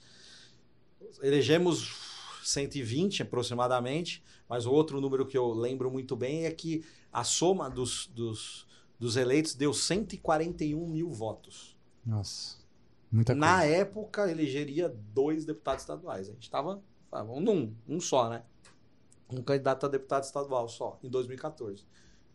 [1.21, 2.08] Elegemos
[2.49, 7.69] 120 aproximadamente, mas o outro número que eu lembro muito bem é que a soma
[7.69, 8.67] dos, dos,
[8.99, 11.77] dos eleitos deu 141 mil votos.
[12.05, 12.57] Nossa.
[13.11, 13.73] Muita Na coisa.
[13.75, 16.29] época, elegeria dois deputados estaduais.
[16.29, 16.81] A gente estava
[17.41, 18.43] num, um só, né?
[19.31, 21.83] Um candidato a deputado estadual só, em 2014.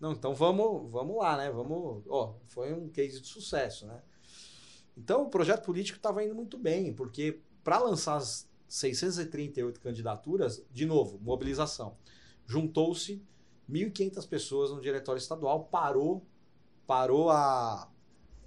[0.01, 1.51] Não, então vamos, vamos lá, né?
[1.51, 4.01] Vamos, ó, foi um case de sucesso, né?
[4.97, 10.87] Então o projeto político estava indo muito bem, porque para lançar as 638 candidaturas, de
[10.87, 11.97] novo, mobilização.
[12.47, 13.23] Juntou-se
[13.71, 16.27] 1.500 pessoas no diretório estadual, parou,
[16.87, 17.91] parou a,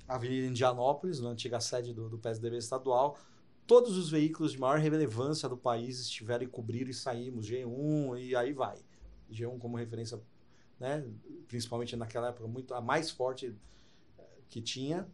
[0.07, 3.19] Avenida Indianópolis, na antiga sede do, do PSDB estadual.
[3.65, 8.35] Todos os veículos de maior relevância do país estiveram e cobriram e saímos, G1 e
[8.35, 8.77] aí vai.
[9.29, 10.21] G1 como referência,
[10.79, 11.05] né,
[11.49, 13.53] principalmente naquela época, muito a mais forte
[14.17, 15.05] eh, que tinha.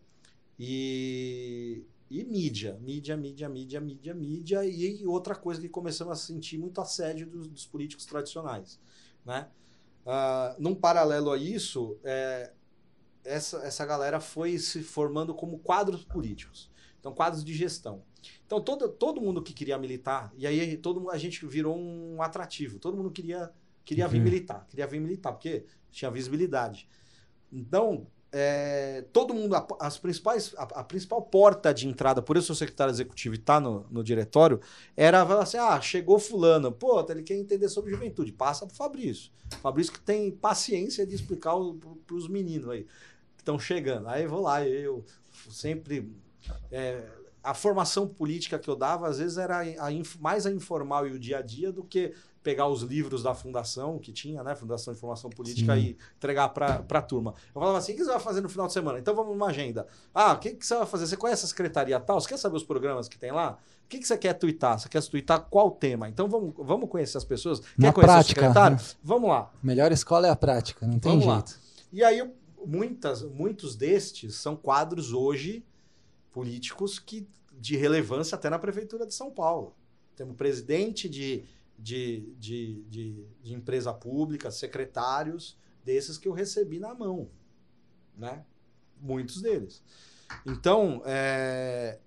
[0.60, 1.84] E,
[2.20, 4.66] e mídia, mídia, mídia, mídia, mídia, mídia.
[4.66, 8.80] E outra coisa que começamos a sentir muito assédio dos, dos políticos tradicionais.
[9.26, 9.48] Né?
[10.06, 12.52] Uh, num paralelo a isso, é,
[13.24, 16.70] essa, essa galera foi se formando como quadros políticos.
[17.00, 18.04] Então, quadros de gestão.
[18.46, 22.78] Então, todo, todo mundo que queria militar, e aí todo a gente virou um atrativo.
[22.78, 23.52] Todo mundo queria,
[23.84, 24.12] queria uhum.
[24.12, 26.88] vir militar, queria vir militar, porque tinha visibilidade.
[27.52, 32.56] Então, é, todo mundo, as principais, a, a, principal porta de entrada, por isso o
[32.56, 34.60] secretário executivo está no, no diretório,
[34.98, 39.32] era assim: ah, chegou fulano, pô, ele quer entender sobre juventude, passa para o Fabrício.
[39.62, 41.54] Fabrício que tem paciência de explicar
[42.08, 42.88] para os meninos aí
[43.44, 44.08] estão chegando.
[44.08, 45.06] Aí vou lá, eu
[45.52, 46.12] sempre.
[46.72, 47.04] É,
[47.44, 51.20] a formação política que eu dava, às vezes, era a, mais a informal e o
[51.20, 54.56] dia a dia do que pegar os livros da fundação que tinha, né?
[54.56, 55.82] Fundação de Formação Política, Sim.
[55.82, 57.34] e entregar para a turma.
[57.54, 59.00] Eu falava assim: o que você vai fazer no final de semana?
[59.00, 59.88] Então vamos numa agenda.
[60.14, 61.08] Ah, o que, que você vai fazer?
[61.08, 62.20] Você conhece a secretaria tal?
[62.20, 63.58] Você quer saber os programas que tem lá?
[63.86, 64.80] O que, que você quer twittar?
[64.80, 66.10] Você quer twittar qual tema?
[66.10, 67.60] Então vamos, vamos conhecer as pessoas.
[67.78, 68.78] Na quer conhecer prática, o secretário?
[68.78, 68.84] Né?
[69.04, 69.52] Vamos lá.
[69.62, 71.52] Melhor escola é a prática, não tem vamos jeito.
[71.52, 71.64] Lá.
[71.92, 72.32] E aí
[72.66, 75.64] muitas, muitos destes são quadros hoje
[76.34, 79.76] políticos que de relevância até na prefeitura de São Paulo.
[80.16, 81.46] Temos presidente de,
[81.78, 87.30] de, de, de, de empresa pública, secretários desses que eu recebi na mão,
[88.18, 88.46] né?
[89.00, 89.84] Muitos deles.
[90.46, 92.00] Então, é,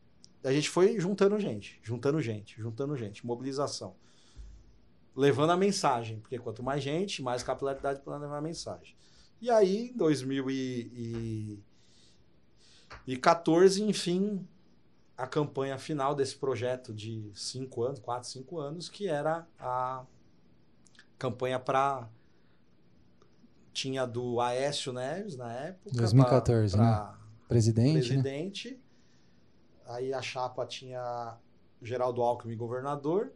[0.43, 3.95] a gente foi juntando gente, juntando gente, juntando gente, mobilização.
[5.15, 8.97] Levando a mensagem, porque quanto mais gente, mais capilaridade para levar a mensagem.
[9.41, 9.93] E aí,
[10.95, 11.63] em
[12.89, 14.47] 2014, enfim,
[15.17, 20.05] a campanha final desse projeto de cinco anos, quatro, cinco anos, que era a
[21.19, 22.09] campanha para
[23.73, 25.91] tinha do Aécio Neves na época.
[25.93, 27.19] 2014, pra, pra né?
[27.47, 27.89] Presidente.
[27.89, 28.01] Né?
[28.01, 28.71] Presidente.
[28.71, 28.79] Né?
[29.87, 31.37] Aí a chapa tinha
[31.83, 33.33] Geraldo Alckmin, governador.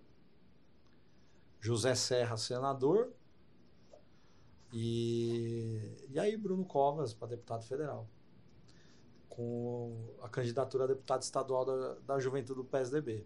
[1.61, 3.13] José Serra, senador.
[4.73, 8.09] E, e aí Bruno Covas para deputado federal.
[9.41, 13.25] Com a candidatura a deputado estadual da, da juventude do PSDB.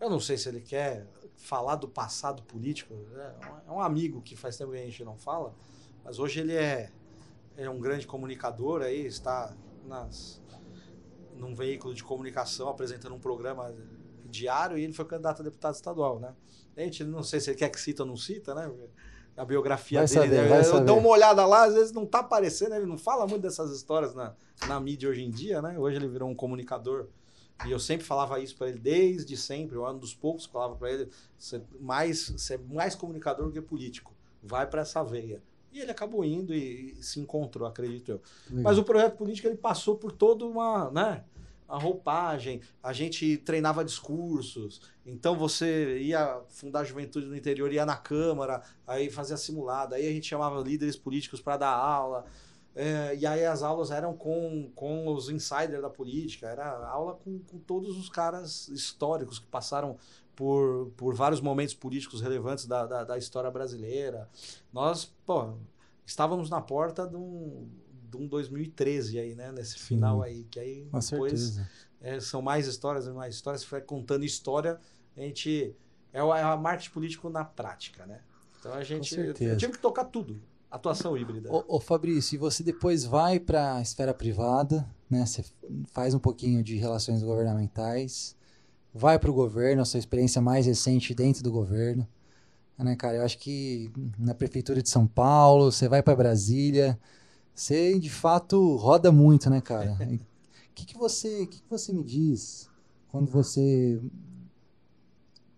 [0.00, 2.94] Eu não sei se ele quer falar do passado político.
[2.94, 3.34] Né?
[3.66, 5.54] É um amigo que faz tempo que a gente não fala,
[6.02, 6.90] mas hoje ele é,
[7.54, 10.40] é um grande comunicador aí, está nas,
[11.34, 13.74] num veículo de comunicação apresentando um programa
[14.24, 16.34] diário e ele foi candidato a deputado estadual, né?
[16.78, 18.70] Gente não sei se ele quer que cita ou não cita, né?
[19.36, 20.48] A biografia vai dele.
[20.48, 20.80] Saber, né?
[20.80, 23.70] Eu dou uma olhada lá, às vezes não tá aparecendo, ele não fala muito dessas
[23.70, 24.34] histórias na,
[24.66, 25.78] na mídia hoje em dia, né?
[25.78, 27.08] Hoje ele virou um comunicador.
[27.66, 29.76] E eu sempre falava isso para ele desde sempre.
[29.76, 33.52] Eu era um dos poucos que falava para ele: ser mais, ser mais comunicador do
[33.52, 34.14] que político.
[34.42, 35.42] Vai para essa veia.
[35.72, 38.20] E ele acabou indo e, e se encontrou, acredito eu.
[38.48, 38.64] Legal.
[38.64, 41.24] Mas o projeto político ele passou por toda uma, né?
[41.68, 44.80] A roupagem, a gente treinava discursos.
[45.04, 50.06] Então você ia fundar a juventude no interior, ia na Câmara, aí fazia simulado, aí
[50.06, 52.24] a gente chamava líderes políticos para dar aula.
[52.74, 57.38] É, e aí as aulas eram com, com os insiders da política, era aula com,
[57.38, 59.96] com todos os caras históricos que passaram
[60.36, 64.28] por, por vários momentos políticos relevantes da, da, da história brasileira.
[64.70, 65.54] Nós, pô,
[66.04, 67.66] estávamos na porta de um,
[68.16, 69.52] um 2013 aí, né?
[69.52, 71.60] Nesse Sim, final aí, que aí com depois
[72.00, 73.62] é, são mais histórias e mais histórias.
[73.62, 74.78] Você vai contando história,
[75.16, 75.74] a gente
[76.12, 78.20] é o, é a marketing político na prática, né?
[78.58, 80.40] Então a gente eu, eu tive que tocar tudo.
[80.70, 81.50] Atuação híbrida.
[81.52, 85.24] Ô, ô Fabrício, e você depois vai para a esfera privada, né?
[85.24, 85.44] Você
[85.92, 88.36] faz um pouquinho de relações governamentais,
[88.92, 92.06] vai para o governo, a sua experiência mais recente dentro do governo,
[92.78, 93.18] né, cara?
[93.18, 96.98] Eu acho que na prefeitura de São Paulo, você vai para Brasília,
[97.56, 99.94] você, de fato, roda muito, né, cara?
[99.94, 99.96] O
[100.74, 102.68] que, que, você, que, que você me diz
[103.08, 103.98] quando você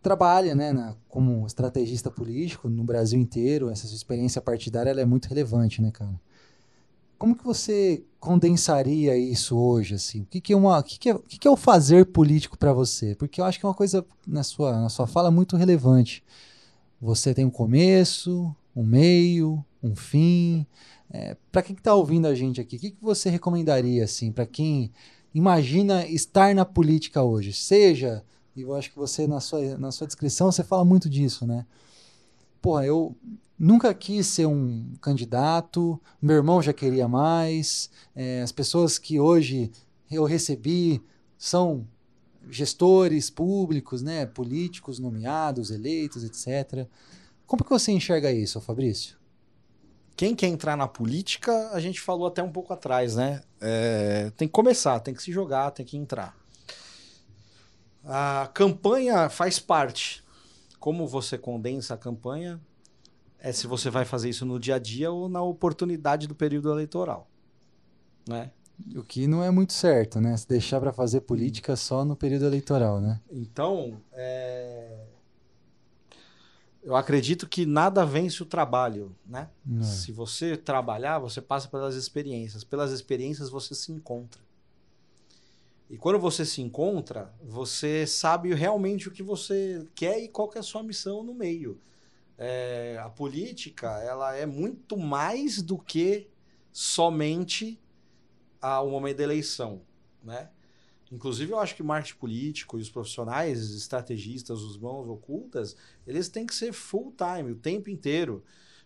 [0.01, 3.69] trabalha né, na, como estrategista político no Brasil inteiro?
[3.69, 6.19] Essa sua experiência partidária é muito relevante, né, cara?
[7.19, 10.23] Como que você condensaria isso hoje, assim?
[10.23, 12.07] O que, que, é, uma, o que, que, é, o que, que é o fazer
[12.07, 13.17] político para você?
[13.17, 16.23] Porque eu acho que é uma coisa, na sua, na sua fala, muito relevante.
[17.01, 20.65] Você tem um começo, um meio, um fim,
[21.11, 24.47] é, para quem está ouvindo a gente aqui, o que, que você recomendaria assim para
[24.47, 24.92] quem
[25.35, 27.53] imagina estar na política hoje?
[27.53, 28.23] Seja,
[28.55, 31.64] e eu acho que você na sua, na sua descrição você fala muito disso, né?
[32.61, 33.16] Porra, eu
[33.59, 39.71] nunca quis ser um candidato, meu irmão já queria mais, é, as pessoas que hoje
[40.11, 41.03] eu recebi
[41.37, 41.87] são
[42.51, 46.87] gestores públicos, né, políticos nomeados, eleitos, etc.
[47.47, 49.17] Como que você enxerga isso, Fabrício?
[50.18, 53.40] Quem quer entrar na política, a gente falou até um pouco atrás, né?
[53.61, 56.37] É, tem que começar, tem que se jogar, tem que entrar.
[58.04, 60.24] A campanha faz parte.
[60.81, 62.61] Como você condensa a campanha
[63.38, 66.72] é se você vai fazer isso no dia a dia ou na oportunidade do período
[66.72, 67.28] eleitoral,
[68.28, 68.50] né?
[68.96, 70.37] O que não é muito certo, né?
[70.37, 73.20] Se deixar para fazer política só no período eleitoral, né?
[73.31, 75.08] Então, é
[76.88, 79.51] eu acredito que nada vence o trabalho, né?
[79.79, 79.83] É.
[79.83, 82.64] Se você trabalhar, você passa pelas experiências.
[82.64, 84.40] Pelas experiências você se encontra.
[85.90, 90.57] E quando você se encontra, você sabe realmente o que você quer e qual que
[90.57, 91.79] é a sua missão no meio.
[92.38, 96.27] É, a política, ela é muito mais do que
[96.72, 97.79] somente
[98.62, 99.83] o momento da eleição,
[100.24, 100.48] né?
[101.11, 105.75] Inclusive, eu acho que marketing político e os profissionais, estrategistas, os mãos ocultas,
[106.07, 108.44] eles têm que ser full time, o tempo inteiro,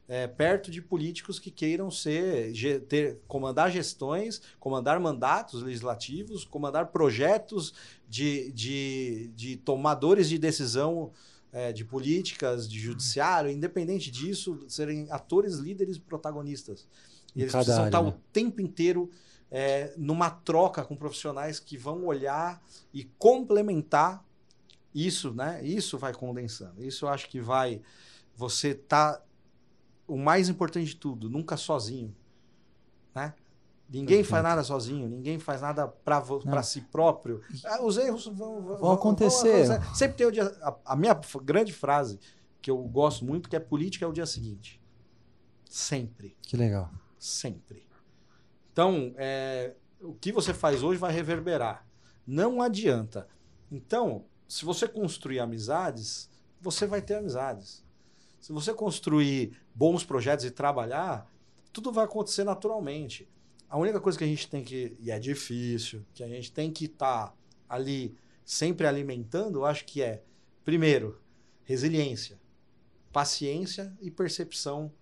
[0.08, 2.52] é, perto de políticos que queiram ser,
[2.88, 7.72] ter, comandar gestões, comandar mandatos legislativos, comandar projetos
[8.08, 11.12] de, de, de tomadores de decisão
[11.52, 16.87] é, de políticas, de judiciário, independente disso, serem atores, líderes, protagonistas.
[17.35, 18.08] E eles precisam área, estar né?
[18.08, 19.11] o tempo inteiro
[19.54, 22.60] é, numa troca com profissionais que vão olhar
[22.92, 24.24] e complementar
[24.94, 25.62] isso, né?
[25.62, 26.82] Isso vai condensando.
[26.82, 27.82] Isso eu acho que vai.
[28.34, 29.22] Você tá.
[30.08, 32.16] O mais importante de tudo, nunca sozinho.
[33.14, 33.34] Né?
[33.90, 37.42] Ninguém faz nada sozinho, ninguém faz nada para si próprio.
[37.66, 39.66] Ah, os erros vão, vão, vão acontecer.
[39.66, 39.96] Vão acontecer.
[39.96, 40.44] Sempre tem o dia.
[40.62, 42.18] A, a, minha grande frase,
[42.62, 44.80] que eu gosto muito, que é política é o dia seguinte.
[45.68, 46.36] Sempre.
[46.40, 46.90] Que legal.
[47.18, 47.86] Sempre.
[48.72, 51.87] Então, é, o que você faz hoje vai reverberar.
[52.26, 53.28] Não adianta.
[53.70, 56.30] Então, se você construir amizades,
[56.61, 57.85] você vai ter amizades.
[58.40, 61.30] Se você construir bons projetos e trabalhar,
[61.72, 63.28] tudo vai acontecer naturalmente.
[63.68, 66.70] A única coisa que a gente tem que, e é difícil, que a gente tem
[66.70, 67.35] que estar tá
[67.68, 70.22] ali sempre alimentando, eu acho que é,
[70.64, 71.20] primeiro,
[71.62, 72.38] resiliência,
[73.12, 74.92] paciência e percepção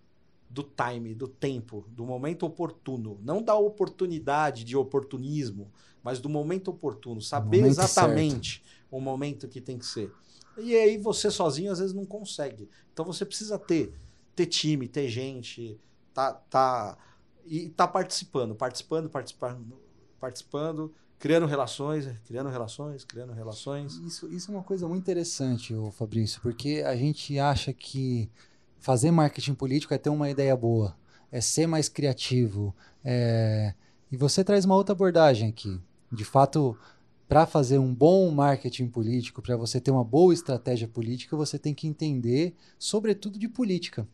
[0.51, 3.19] do time, do tempo, do momento oportuno.
[3.23, 5.71] Não da oportunidade de oportunismo,
[6.03, 7.23] mas do momento oportuno.
[7.23, 8.87] Saber momento exatamente certo.
[8.91, 10.13] o momento que tem que ser.
[10.59, 12.69] E aí você sozinho às vezes não consegue.
[12.93, 13.95] Então você precisa ter,
[14.35, 15.79] ter time, ter gente,
[16.13, 16.99] tá, tá,
[17.47, 19.79] e tá participando, participando, participando,
[20.19, 23.95] participando, criando relações, criando relações, criando relações.
[23.99, 28.29] Isso, isso é uma coisa muito interessante, Fabrício, porque a gente acha que
[28.81, 30.97] fazer marketing político é ter uma ideia boa,
[31.31, 32.75] é ser mais criativo.
[33.05, 33.75] É...
[34.11, 35.81] E você traz uma outra abordagem aqui.
[36.11, 36.77] De fato,
[37.29, 41.73] para fazer um bom marketing político, para você ter uma boa estratégia política, você tem
[41.73, 44.09] que entender, sobretudo, de política.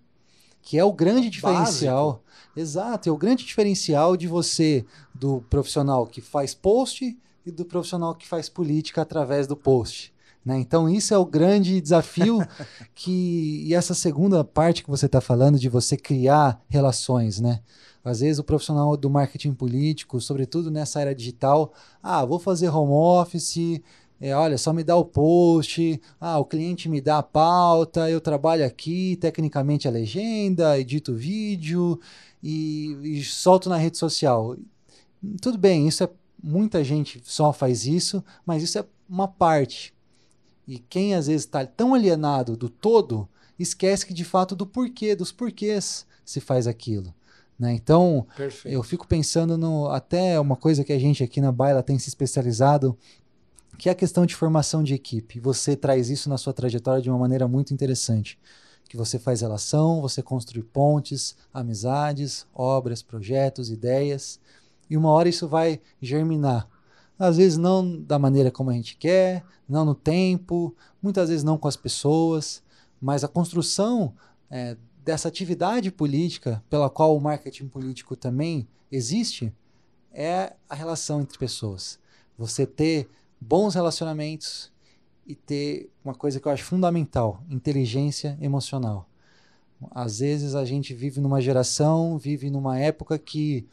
[0.60, 2.12] Que é o grande diferencial.
[2.12, 2.60] Básico.
[2.60, 8.14] Exato, é o grande diferencial de você, do profissional que faz post e do profissional
[8.14, 10.12] que faz política através do post.
[10.47, 10.61] Né?
[10.61, 12.38] Então, isso é o grande desafio
[12.94, 13.64] que.
[13.66, 17.59] E essa segunda parte que você está falando de você criar relações, né?
[18.05, 22.92] Às vezes o profissional do marketing político, sobretudo nessa era digital, ah, vou fazer home
[22.92, 23.82] office,
[24.20, 28.20] é, olha, só me dá o post, ah, o cliente me dá a pauta, eu
[28.20, 31.99] trabalho aqui, tecnicamente a legenda, edito o vídeo
[32.40, 34.57] e, e solto na rede social.
[35.42, 39.95] Tudo bem, isso é muita gente só faz isso, mas isso é uma parte.
[40.66, 45.14] E quem às vezes está tão alienado do todo, esquece que de fato do porquê,
[45.14, 47.14] dos porquês se faz aquilo.
[47.58, 47.72] Né?
[47.72, 48.74] Então, Perfeito.
[48.74, 52.08] eu fico pensando no até uma coisa que a gente aqui na Baila tem se
[52.08, 52.96] especializado,
[53.78, 55.40] que é a questão de formação de equipe.
[55.40, 58.38] Você traz isso na sua trajetória de uma maneira muito interessante.
[58.88, 64.38] Que você faz relação, você construi pontes, amizades, obras, projetos, ideias,
[64.88, 66.68] e uma hora isso vai germinar.
[67.18, 71.56] Às vezes não da maneira como a gente quer, não no tempo, muitas vezes não
[71.56, 72.62] com as pessoas,
[73.00, 74.14] mas a construção
[74.50, 79.52] é, dessa atividade política, pela qual o marketing político também existe,
[80.12, 81.98] é a relação entre pessoas.
[82.38, 83.08] Você ter
[83.40, 84.72] bons relacionamentos
[85.26, 89.08] e ter uma coisa que eu acho fundamental: inteligência emocional.
[89.90, 93.66] Às vezes a gente vive numa geração, vive numa época que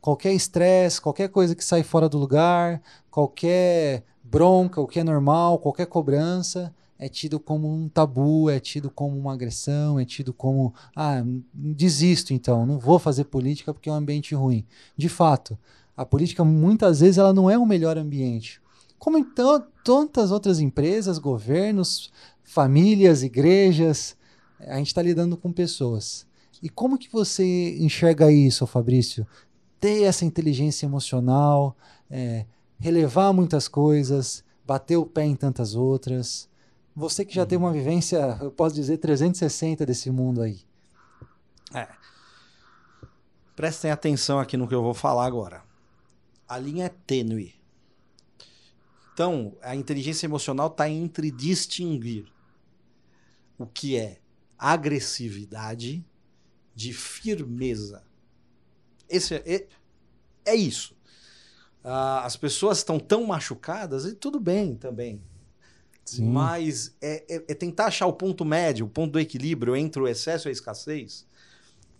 [0.00, 2.80] qualquer estresse, qualquer coisa que sai fora do lugar,
[3.10, 8.90] qualquer bronca, o que é normal, qualquer cobrança, é tido como um tabu, é tido
[8.90, 11.22] como uma agressão, é tido como, ah,
[11.54, 14.66] desisto então, não vou fazer política porque é um ambiente ruim.
[14.96, 15.56] De fato,
[15.96, 18.60] a política muitas vezes ela não é o melhor ambiente.
[18.98, 22.10] Como então tantas outras empresas, governos,
[22.42, 24.16] famílias, igrejas,
[24.58, 26.26] a gente está lidando com pessoas.
[26.60, 29.24] E como que você enxerga isso, Fabrício?
[29.80, 31.76] Ter essa inteligência emocional,
[32.10, 32.46] é,
[32.78, 36.48] relevar muitas coisas, bater o pé em tantas outras.
[36.94, 40.60] Você que já tem uma vivência, eu posso dizer, 360 desse mundo aí.
[41.72, 41.88] É.
[43.54, 45.62] Prestem atenção aqui no que eu vou falar agora.
[46.48, 47.54] A linha é tênue.
[49.12, 52.32] Então, a inteligência emocional está entre distinguir
[53.58, 54.20] o que é
[54.56, 56.04] agressividade
[56.74, 58.07] de firmeza.
[59.08, 59.66] Esse é, é,
[60.44, 60.94] é isso.
[61.84, 65.22] Uh, as pessoas estão tão machucadas, e tudo bem também.
[66.04, 66.30] Sim.
[66.30, 70.08] Mas é, é, é, tentar achar o ponto médio, o ponto do equilíbrio entre o
[70.08, 71.26] excesso e a escassez.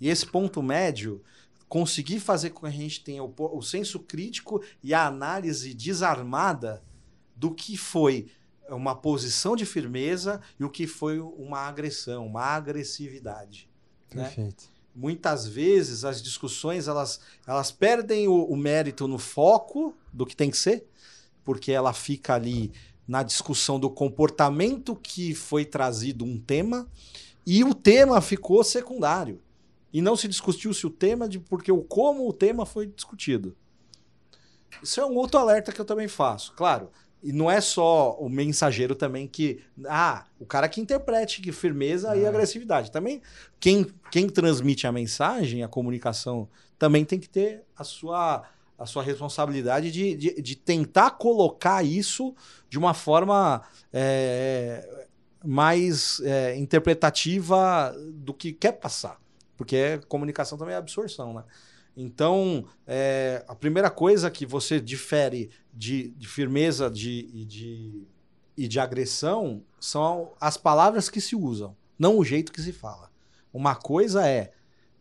[0.00, 1.22] E esse ponto médio,
[1.68, 6.82] conseguir fazer com que a gente tenha o, o senso crítico e a análise desarmada
[7.36, 8.30] do que foi
[8.68, 13.68] uma posição de firmeza e o que foi uma agressão, uma agressividade.
[14.14, 14.24] Né?
[14.24, 14.64] Perfeito.
[14.64, 14.77] Né?
[14.98, 20.50] Muitas vezes as discussões elas, elas perdem o, o mérito no foco do que tem
[20.50, 20.88] que ser,
[21.44, 22.72] porque ela fica ali
[23.06, 26.88] na discussão do comportamento que foi trazido um tema
[27.46, 29.40] e o tema ficou secundário.
[29.92, 33.56] E não se discutiu se o tema de porque o como o tema foi discutido.
[34.82, 36.52] Isso é um outro alerta que eu também faço.
[36.54, 36.90] Claro,
[37.22, 39.62] e não é só o mensageiro também que.
[39.86, 42.28] Ah, o cara que interprete que firmeza e é.
[42.28, 42.90] agressividade.
[42.90, 43.20] Também
[43.58, 46.48] quem, quem transmite a mensagem, a comunicação,
[46.78, 48.44] também tem que ter a sua
[48.78, 52.32] a sua responsabilidade de, de, de tentar colocar isso
[52.70, 53.60] de uma forma
[53.92, 55.06] é,
[55.44, 59.20] mais é, interpretativa do que quer passar.
[59.56, 61.42] Porque comunicação também é absorção, né?
[62.00, 68.06] Então, é, a primeira coisa que você difere de, de firmeza de, e, de,
[68.56, 73.10] e de agressão são as palavras que se usam, não o jeito que se fala.
[73.52, 74.52] Uma coisa é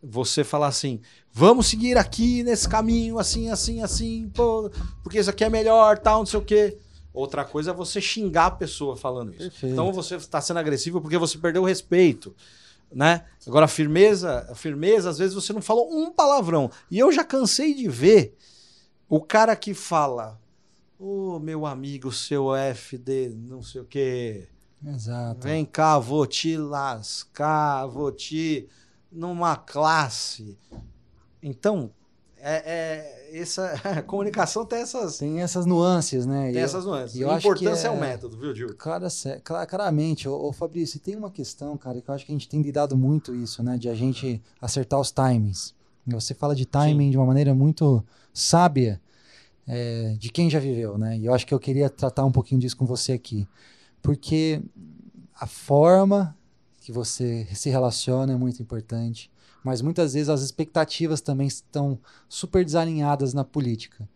[0.02, 1.00] você falar assim,
[1.32, 4.68] vamos seguir aqui nesse caminho, assim, assim, assim, pô,
[5.00, 6.78] porque isso aqui é melhor, tal, não sei o quê.
[7.14, 9.38] Outra coisa é você xingar a pessoa falando isso.
[9.50, 9.72] Perfeito.
[9.72, 12.34] Então você está sendo agressivo porque você perdeu o respeito.
[12.90, 13.24] Né?
[13.46, 16.70] Agora, firmeza, firmeza, às vezes você não falou um palavrão.
[16.90, 18.36] E eu já cansei de ver
[19.08, 20.40] o cara que fala,
[20.98, 24.48] ô oh, meu amigo, seu FD, não sei o quê.
[24.84, 25.40] Exato.
[25.42, 28.68] Vem cá, vou te lascar, vou te
[29.10, 30.56] numa classe.
[31.42, 31.90] Então,
[32.40, 36.52] é, é essa a comunicação tem essas tem essas nuances, né?
[36.52, 37.20] Tem essas nuances.
[37.22, 38.74] a importância é, é, o método, viu, Gil?
[38.76, 39.08] Cara,
[39.66, 42.62] claramente, ô, ô Fabrício, tem uma questão, cara, que eu acho que a gente tem
[42.62, 45.74] lidado muito isso, né, de a gente acertar os timings.
[46.06, 47.10] Você fala de timing Sim.
[47.10, 49.00] de uma maneira muito sábia
[49.66, 51.18] é, de quem já viveu, né?
[51.18, 53.46] E eu acho que eu queria tratar um pouquinho disso com você aqui,
[54.00, 54.62] porque
[55.34, 56.34] a forma
[56.80, 59.30] que você se relaciona é muito importante,
[59.68, 64.08] mas muitas vezes as expectativas também estão super desalinhadas na política.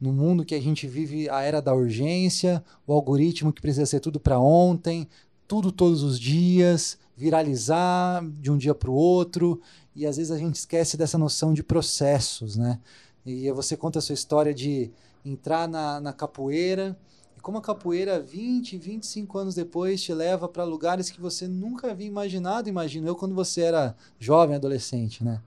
[0.00, 4.00] no mundo que a gente vive a era da urgência, o algoritmo que precisa ser
[4.00, 5.06] tudo para ontem,
[5.46, 9.60] tudo todos os dias, viralizar de um dia para o outro,
[9.94, 12.78] e às vezes a gente esquece dessa noção de processos, né?
[13.26, 14.90] E você conta a sua história de
[15.22, 16.96] entrar na, na capoeira,
[17.40, 21.90] e como a capoeira 20, 25 anos depois te leva para lugares que você nunca
[21.90, 25.40] havia imaginado, imagino eu, quando você era jovem, adolescente, né?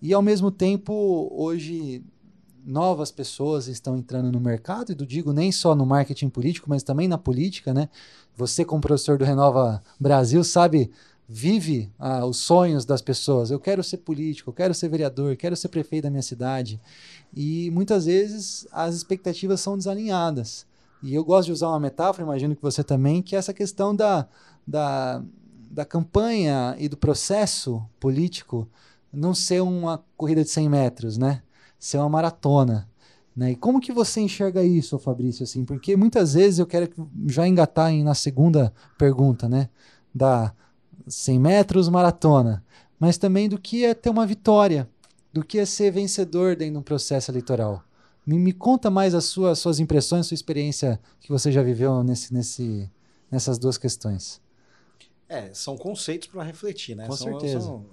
[0.00, 2.02] E ao mesmo tempo, hoje
[2.64, 7.06] novas pessoas estão entrando no mercado, e digo nem só no marketing político, mas também
[7.06, 7.90] na política, né?
[8.34, 10.90] Você, como professor do Renova Brasil, sabe,
[11.28, 13.50] vive ah, os sonhos das pessoas.
[13.50, 16.80] Eu quero ser político, eu quero ser vereador, eu quero ser prefeito da minha cidade.
[17.36, 20.66] E muitas vezes as expectativas são desalinhadas.
[21.04, 23.94] E eu gosto de usar uma metáfora, imagino que você também, que é essa questão
[23.94, 24.26] da,
[24.66, 25.22] da,
[25.70, 28.66] da campanha e do processo político
[29.12, 31.42] não ser uma corrida de 100 metros, né?
[31.84, 32.88] ser uma maratona.
[33.36, 33.52] Né?
[33.52, 35.44] E como que você enxerga isso, Fabrício?
[35.44, 35.62] Assim?
[35.62, 36.88] Porque muitas vezes eu quero
[37.26, 39.68] já engatar em, na segunda pergunta, né?
[40.14, 40.54] Da
[41.06, 42.64] 100 metros maratona,
[42.98, 44.88] mas também do que é ter uma vitória,
[45.30, 47.82] do que é ser vencedor dentro de um processo eleitoral.
[48.26, 52.32] Me, me conta mais as suas, suas impressões, sua experiência que você já viveu nesse,
[52.32, 52.90] nesse,
[53.30, 54.40] nessas duas questões.
[55.28, 57.06] É, são conceitos para refletir, né?
[57.06, 57.60] Com são, certeza.
[57.60, 57.86] São,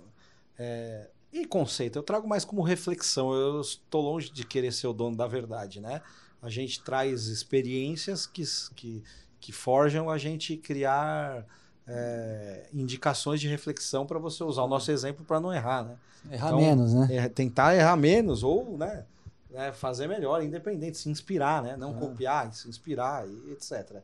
[0.58, 3.34] é, e conceito, eu trago mais como reflexão.
[3.34, 6.02] Eu estou longe de querer ser o dono da verdade, né?
[6.42, 8.44] A gente traz experiências que,
[8.76, 9.04] que,
[9.40, 11.46] que forjam a gente criar
[11.88, 15.96] é, indicações de reflexão para você usar o nosso exemplo para não errar, né?
[16.32, 17.08] Errar então, menos, né?
[17.12, 19.06] É, tentar errar menos ou, né?
[19.54, 21.76] É, fazer melhor, independente, se inspirar, né?
[21.76, 22.00] Não ah.
[22.00, 24.02] copiar, se inspirar e etc.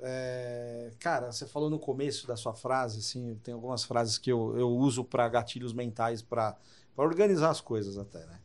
[0.00, 4.56] É, cara, você falou no começo da sua frase, assim, tem algumas frases que eu,
[4.58, 6.56] eu uso para gatilhos mentais, para
[6.96, 8.40] organizar as coisas até, né?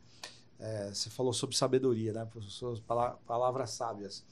[0.60, 2.28] É, você falou sobre sabedoria, né?
[2.42, 4.24] Suas palavras sábias.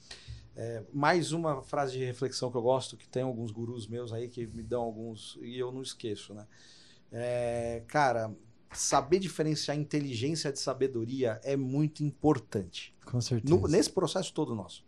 [0.55, 4.27] É, mais uma frase de reflexão que eu gosto, que tem alguns gurus meus aí
[4.27, 6.47] que me dão alguns e eu não esqueço, né?
[7.11, 8.33] É, cara,
[8.71, 12.95] saber diferenciar inteligência de sabedoria é muito importante.
[13.05, 13.53] Com certeza.
[13.53, 14.85] No, nesse processo todo nosso.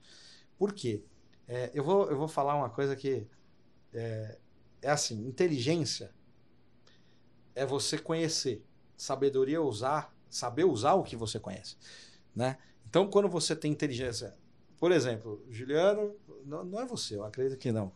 [0.57, 1.03] Por quê?
[1.47, 3.25] É, eu, vou, eu vou falar uma coisa que
[3.93, 4.37] é,
[4.81, 6.11] é assim: inteligência
[7.55, 8.63] é você conhecer,
[8.95, 11.75] sabedoria é usar, saber usar o que você conhece,
[12.35, 12.57] né?
[12.87, 14.35] Então, quando você tem inteligência,
[14.77, 16.15] por exemplo, Juliano,
[16.45, 17.91] não, não é você, eu acredito que não,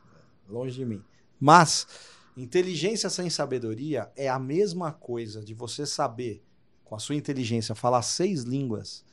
[0.48, 1.04] longe de mim,
[1.40, 1.88] mas
[2.36, 6.44] inteligência sem sabedoria é a mesma coisa de você saber,
[6.84, 9.04] com a sua inteligência, falar seis línguas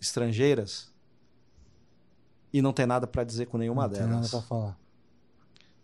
[0.00, 0.92] estrangeiras
[2.52, 4.06] e não tem nada para dizer com nenhuma não delas.
[4.06, 4.78] Não tem nada para falar.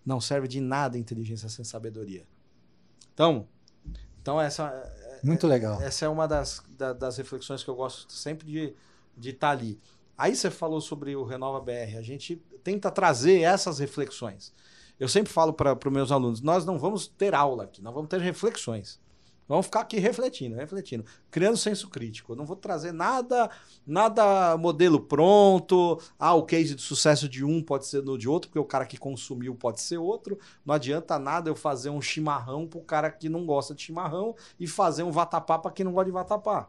[0.04, 2.26] Não serve de nada inteligência sem sabedoria.
[3.12, 3.48] Então,
[4.20, 5.80] então essa é, muito é, legal.
[5.82, 8.74] Essa é uma das, da, das reflexões que eu gosto sempre de
[9.20, 9.80] de estar tá ali.
[10.16, 11.96] Aí você falou sobre o Renova BR.
[11.98, 14.52] A gente tenta trazer essas reflexões.
[15.00, 18.10] Eu sempre falo para os meus alunos: nós não vamos ter aula aqui, nós vamos
[18.10, 19.00] ter reflexões.
[19.48, 22.30] Vamos ficar aqui refletindo, refletindo, criando senso crítico.
[22.30, 23.50] Eu não vou trazer nada,
[23.84, 26.00] nada modelo pronto.
[26.16, 28.86] Ah, o case de sucesso de um pode ser no de outro, porque o cara
[28.86, 30.38] que consumiu pode ser outro.
[30.64, 34.36] Não adianta nada eu fazer um chimarrão para o cara que não gosta de chimarrão
[34.60, 36.68] e fazer um vatapá para quem não gosta de vatapá.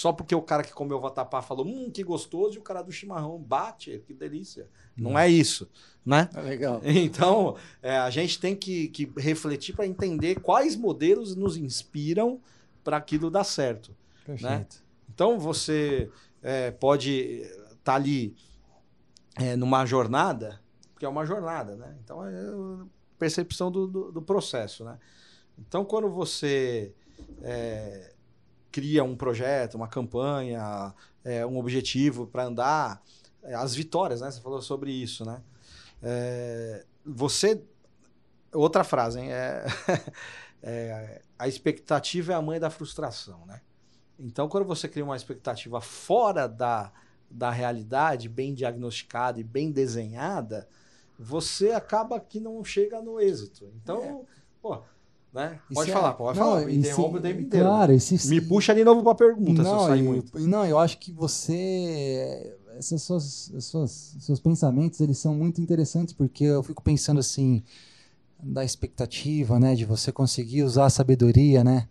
[0.00, 2.90] Só porque o cara que comeu vatapá falou, hum, que gostoso, e o cara do
[2.90, 4.66] chimarrão bate, que delícia.
[4.96, 5.02] Hum.
[5.02, 5.68] Não é isso,
[6.02, 6.26] né?
[6.34, 6.80] É legal.
[6.88, 12.40] Então, é, a gente tem que, que refletir para entender quais modelos nos inspiram
[12.82, 13.90] para aquilo dar certo.
[13.90, 14.36] Né?
[14.38, 14.48] Perfeito.
[14.48, 14.82] Né?
[15.12, 16.10] Então, você
[16.42, 18.34] é, pode estar tá ali
[19.36, 20.62] é, numa jornada,
[20.94, 21.94] porque é uma jornada, né?
[22.02, 22.32] Então, é
[23.18, 24.98] percepção do, do, do processo, né?
[25.58, 26.94] Então, quando você
[27.42, 28.09] é,
[28.70, 30.94] cria um projeto, uma campanha,
[31.24, 33.02] é, um objetivo para andar,
[33.42, 34.30] é, as vitórias, né?
[34.30, 35.42] Você falou sobre isso, né?
[36.02, 37.62] É, você.
[38.52, 39.32] Outra frase, hein?
[39.32, 39.64] É,
[40.62, 43.60] é, a expectativa é a mãe da frustração, né?
[44.18, 46.92] Então, quando você cria uma expectativa fora da,
[47.30, 50.68] da realidade, bem diagnosticada e bem desenhada,
[51.18, 53.72] você acaba que não chega no êxito.
[53.76, 54.24] Então, é.
[54.60, 54.82] pô,
[55.32, 55.58] né?
[55.72, 56.66] Pode falar, pode não, falar.
[56.66, 57.66] Me interrompe o tempo inteiro.
[57.66, 60.38] Claro, esse, Me puxa de novo para a pergunta, não, se eu sair muito.
[60.40, 62.56] Não, eu acho que você...
[62.78, 67.62] Esses suas, suas, seus pensamentos, eles são muito interessantes, porque eu fico pensando assim,
[68.42, 69.74] da expectativa, né?
[69.74, 71.86] De você conseguir usar a sabedoria, né?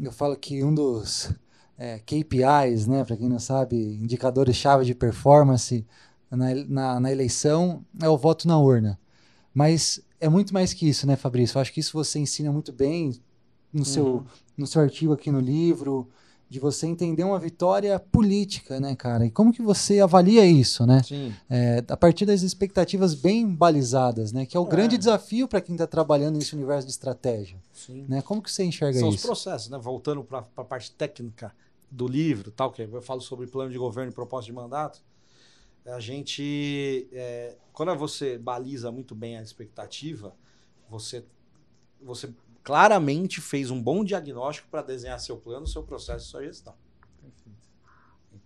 [0.00, 1.30] Eu falo que um dos
[1.76, 3.04] é, KPIs, né?
[3.04, 5.86] Para quem não sabe, indicadores-chave de performance
[6.30, 8.98] na, na, na eleição é o voto na urna.
[9.52, 11.56] Mas é muito mais que isso, né, Fabrício?
[11.56, 13.12] Eu acho que isso você ensina muito bem
[13.72, 14.24] no, seu, uhum.
[14.56, 16.08] no seu artigo aqui no livro.
[16.48, 19.26] de você entender uma vitória política, né, cara?
[19.26, 21.02] E como que você avalia isso, né?
[21.02, 21.34] Sim.
[21.50, 24.46] É, a partir das expectativas bem balizadas, né?
[24.46, 24.68] Que é o É.
[24.68, 28.06] grande desafio para quem está trabalhando nesse universo de estratégia, Sim.
[28.08, 28.22] né?
[28.22, 29.26] Como que você enxerga São os isso?
[29.26, 29.76] processos, né?
[29.76, 31.52] Voltando para a parte técnica
[31.90, 35.00] do livro, tal, que eu falo sobre plano de governo e propósito de mandato.
[35.86, 40.34] A gente, é, quando você baliza muito bem a expectativa,
[40.88, 41.24] você,
[42.00, 42.32] você
[42.62, 46.74] claramente fez um bom diagnóstico para desenhar seu plano, seu processo sua gestão.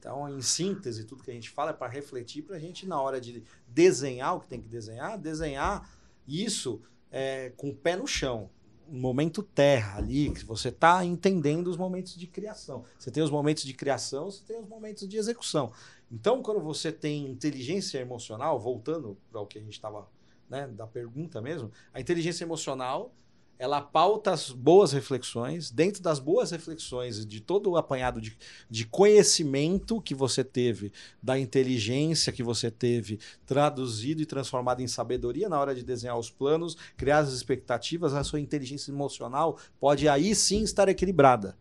[0.01, 3.01] Então, em síntese, tudo que a gente fala é para refletir, para a gente, na
[3.01, 5.91] hora de desenhar o que tem que desenhar, desenhar
[6.26, 6.80] isso
[7.11, 8.49] é, com o pé no chão.
[8.88, 12.84] Um momento terra ali, que você está entendendo os momentos de criação.
[12.99, 15.70] Você tem os momentos de criação, você tem os momentos de execução.
[16.11, 20.08] Então, quando você tem inteligência emocional, voltando para o que a gente estava,
[20.48, 23.14] né, da pergunta mesmo, a inteligência emocional
[23.61, 28.34] ela pauta as boas reflexões, dentro das boas reflexões, de todo o apanhado de,
[28.70, 30.90] de conhecimento que você teve,
[31.22, 36.30] da inteligência que você teve, traduzido e transformado em sabedoria na hora de desenhar os
[36.30, 41.54] planos, criar as expectativas, a sua inteligência emocional pode aí sim estar equilibrada,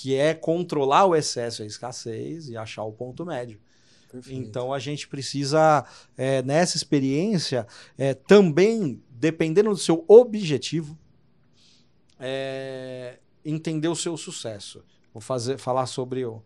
[0.00, 3.60] que é controlar o excesso e a escassez e achar o ponto médio.
[4.08, 4.38] Perfeito.
[4.48, 5.84] Então a gente precisa,
[6.16, 7.66] é, nessa experiência,
[7.98, 10.96] é, também, dependendo do seu objetivo,
[12.16, 14.84] é, entender o seu sucesso.
[15.12, 16.40] Vou fazer, falar sobre o-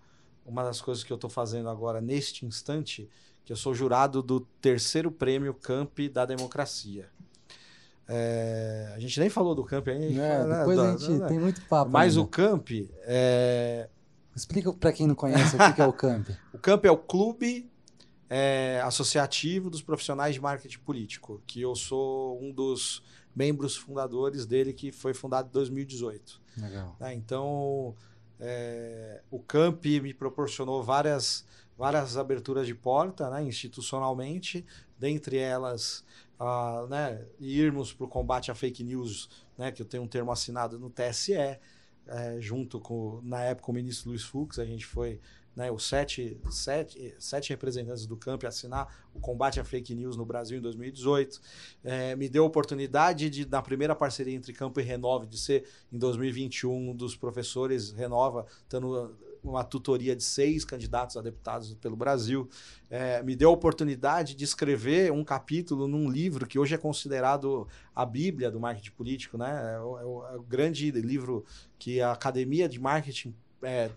[0.47, 3.07] uma das coisas que eu estou fazendo agora, neste instante,
[3.45, 7.11] que eu sou jurado do terceiro prêmio Camp da Democracia.
[8.09, 10.23] É, a gente nem falou do Camp ainda.
[10.23, 11.91] É, né, depois a da- gente da- tem muito papo.
[11.91, 12.23] Mas ainda.
[12.23, 12.69] o Camp
[13.05, 13.89] é,
[14.35, 16.29] Explica para quem não conhece o que, que é o Camp.
[16.55, 17.71] O CAMP é o Clube
[18.31, 23.03] é, Associativo dos Profissionais de Marketing Político, que eu sou um dos
[23.35, 26.41] membros fundadores dele, que foi fundado em 2018.
[26.59, 26.97] Legal.
[27.01, 27.15] né?
[27.15, 27.95] Então,
[28.41, 31.45] é, o CAMP me proporcionou várias,
[31.77, 34.65] várias aberturas de porta né, institucionalmente,
[34.99, 36.05] dentre elas
[36.45, 40.32] ah, né, irmos para o combate à fake news, né, que eu tenho um termo
[40.32, 41.61] assinado no TSE, é,
[42.40, 45.20] junto com, na época, o ministro Luiz Fux, a gente foi
[45.55, 50.16] né, os sete, sete, sete representantes do CAMP a assinar o combate à fake news
[50.16, 51.40] no Brasil em 2018.
[51.84, 55.64] É, me deu a oportunidade de, na primeira parceria entre Campo e Renove, de ser
[55.93, 61.97] em 2021 um dos professores Renova, dando uma tutoria de seis candidatos a deputados pelo
[61.97, 62.49] Brasil.
[62.88, 67.66] É, me deu a oportunidade de escrever um capítulo num livro que hoje é considerado
[67.95, 69.74] a Bíblia do marketing político, né?
[69.74, 71.45] É o, é o- é o grande livro
[71.78, 73.90] que a Academia de Marketing é,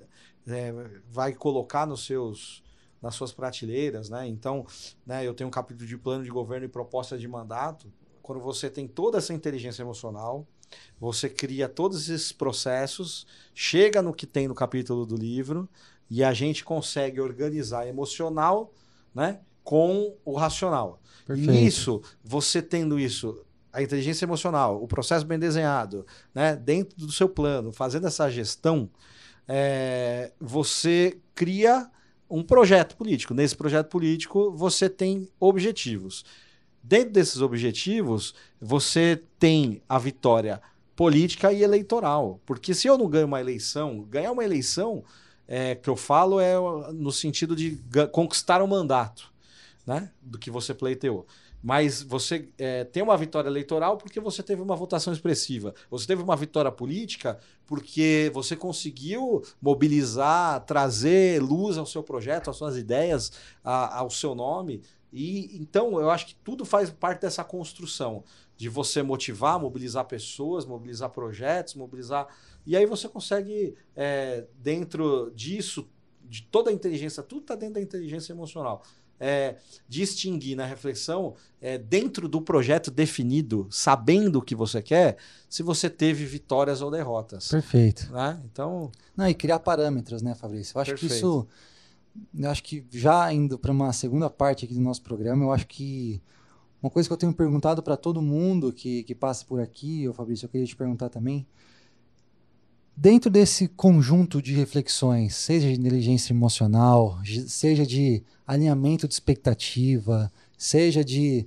[0.48, 0.74] é,
[1.10, 2.64] vai colocar nos seus
[3.02, 4.28] nas suas prateleiras, né?
[4.28, 4.66] Então,
[5.06, 7.92] né, eu tenho um capítulo de plano de governo e proposta de mandato.
[8.24, 10.48] Quando você tem toda essa inteligência emocional,
[11.00, 15.70] você cria todos esses processos, chega no que tem no capítulo do livro
[16.10, 18.74] e a gente consegue organizar emocional,
[19.14, 21.02] né, com o racional.
[21.26, 21.52] Perfeito.
[21.52, 23.44] Nisso, você tendo isso,
[23.74, 28.90] a inteligência emocional, o processo bem desenhado, né, dentro do seu plano, fazendo essa gestão,
[29.48, 31.90] é, você cria
[32.30, 33.34] um projeto político.
[33.34, 36.24] Nesse projeto político, você tem objetivos.
[36.88, 40.62] Dentro desses objetivos, você tem a vitória
[40.96, 42.40] política e eleitoral.
[42.46, 45.04] Porque se eu não ganho uma eleição, ganhar uma eleição,
[45.48, 46.54] é, que eu falo é
[46.94, 47.82] no sentido de
[48.12, 49.34] conquistar um mandato,
[49.86, 50.12] né?
[50.22, 51.26] Do que você pleiteou.
[51.62, 55.74] Mas você é, tem uma vitória eleitoral porque você teve uma votação expressiva.
[55.90, 62.58] Você teve uma vitória política porque você conseguiu mobilizar, trazer luz ao seu projeto, às
[62.58, 63.32] suas ideias,
[63.64, 64.82] a- ao seu nome.
[65.16, 68.22] E então eu acho que tudo faz parte dessa construção
[68.58, 72.28] de você motivar, mobilizar pessoas, mobilizar projetos, mobilizar.
[72.66, 75.88] E aí você consegue, é, dentro disso,
[76.22, 78.84] de toda a inteligência, tudo está dentro da inteligência emocional.
[79.18, 79.56] É,
[79.88, 85.16] distinguir na reflexão, é, dentro do projeto definido, sabendo o que você quer,
[85.48, 87.48] se você teve vitórias ou derrotas.
[87.48, 88.12] Perfeito.
[88.12, 88.38] Né?
[88.44, 90.78] Então, Não, e criar parâmetros, né, Fabrício?
[90.78, 91.16] Eu acho que Perfeito.
[91.16, 91.48] isso.
[92.38, 95.68] Eu acho que já indo para uma segunda parte aqui do nosso programa, eu acho
[95.68, 96.22] que
[96.82, 100.14] uma coisa que eu tenho perguntado para todo mundo que, que passa por aqui, ô
[100.14, 101.46] Fabrício, eu queria te perguntar também.
[102.96, 111.04] Dentro desse conjunto de reflexões, seja de inteligência emocional, seja de alinhamento de expectativa, seja
[111.04, 111.46] de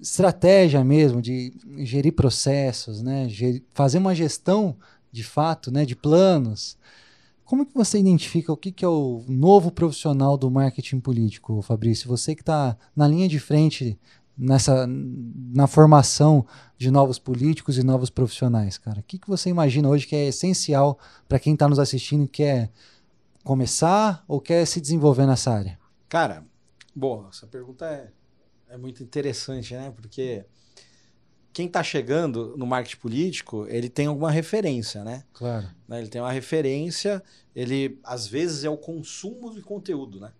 [0.00, 3.28] estratégia mesmo, de gerir processos, né,
[3.72, 4.76] fazer uma gestão
[5.12, 6.76] de fato, né, de planos.
[7.52, 12.08] Como que você identifica o que, que é o novo profissional do marketing político, Fabrício?
[12.08, 14.00] Você que está na linha de frente
[14.38, 16.46] nessa na formação
[16.78, 19.00] de novos políticos e novos profissionais, cara?
[19.00, 20.98] O que, que você imagina hoje que é essencial
[21.28, 22.70] para quem está nos assistindo e quer
[23.44, 25.78] começar ou quer se desenvolver nessa área?
[26.08, 26.46] Cara,
[26.96, 28.08] bom, essa pergunta é,
[28.70, 29.92] é muito interessante, né?
[29.94, 30.46] Porque
[31.52, 35.24] quem está chegando no marketing político, ele tem alguma referência, né?
[35.32, 35.68] Claro.
[35.86, 36.00] Né?
[36.00, 37.22] Ele tem uma referência,
[37.54, 40.32] ele às vezes é o consumo de conteúdo, né?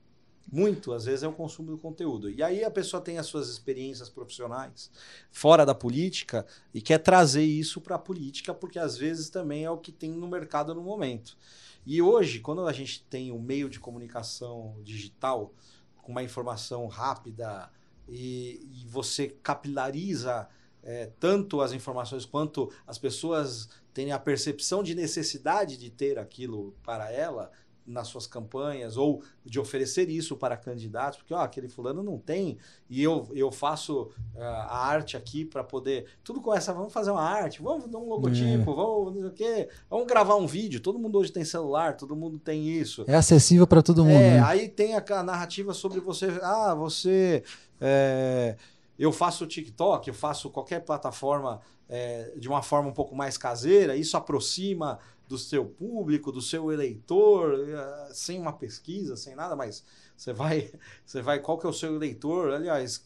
[0.50, 2.28] Muito, às vezes, é o consumo do conteúdo.
[2.28, 4.90] E aí a pessoa tem as suas experiências profissionais
[5.30, 9.70] fora da política e quer trazer isso para a política, porque às vezes também é
[9.70, 11.38] o que tem no mercado no momento.
[11.86, 15.54] E hoje, quando a gente tem um meio de comunicação digital,
[16.02, 17.70] com uma informação rápida
[18.08, 20.48] e, e você capilariza
[20.82, 26.74] é, tanto as informações quanto as pessoas têm a percepção de necessidade de ter aquilo
[26.82, 27.50] para ela,
[27.86, 32.56] nas suas campanhas ou de oferecer isso para candidatos, porque ó, aquele fulano não tem
[32.88, 36.06] e eu, eu faço uh, a arte aqui para poder.
[36.22, 38.74] Tudo começa, vamos fazer uma arte, vamos dar um logotipo, é.
[38.74, 40.80] vamos não sei o quê, vamos gravar um vídeo.
[40.80, 43.04] Todo mundo hoje tem celular, todo mundo tem isso.
[43.06, 44.14] É acessível para todo mundo.
[44.14, 44.42] É, né?
[44.42, 46.26] aí tem a, a, narrativa sobre você.
[46.42, 47.42] Ah, você.
[47.80, 48.56] É,
[49.02, 53.96] eu faço TikTok, eu faço qualquer plataforma é, de uma forma um pouco mais caseira,
[53.96, 59.84] isso aproxima do seu público, do seu eleitor, eh, sem uma pesquisa, sem nada, mas
[60.16, 60.70] você vai,
[61.04, 62.52] você vai, qual que é o seu eleitor?
[62.52, 63.04] Aliás,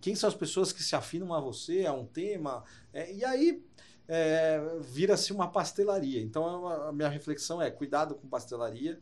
[0.00, 2.64] quem são as pessoas que se afinam a você, a um tema?
[2.92, 3.64] É, e aí
[4.08, 6.20] é, vira-se uma pastelaria.
[6.20, 8.98] Então a minha reflexão é cuidado com pastelaria,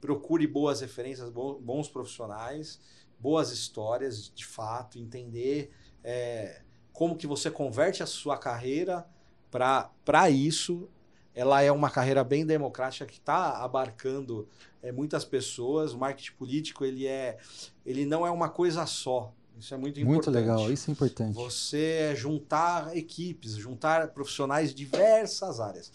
[0.00, 2.80] procure boas referências, bons profissionais,
[3.20, 5.70] boas histórias, de fato, entender
[6.02, 6.62] é,
[6.92, 9.06] como que você converte a sua carreira
[9.50, 10.88] para isso
[11.34, 14.48] ela é uma carreira bem democrática que está abarcando
[14.82, 15.92] é, muitas pessoas.
[15.92, 17.38] O marketing político ele é,
[17.86, 19.32] ele não é uma coisa só.
[19.58, 20.26] Isso é muito importante.
[20.26, 21.34] Muito legal, isso é importante.
[21.34, 25.92] Você é juntar equipes, juntar profissionais de diversas áreas.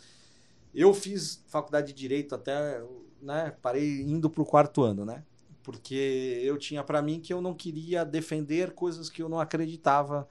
[0.73, 2.83] Eu fiz faculdade de direito até,
[3.21, 5.23] né, parei indo para o quarto ano, né?
[5.65, 10.27] Porque eu tinha para mim que eu não queria defender coisas que eu não acreditava,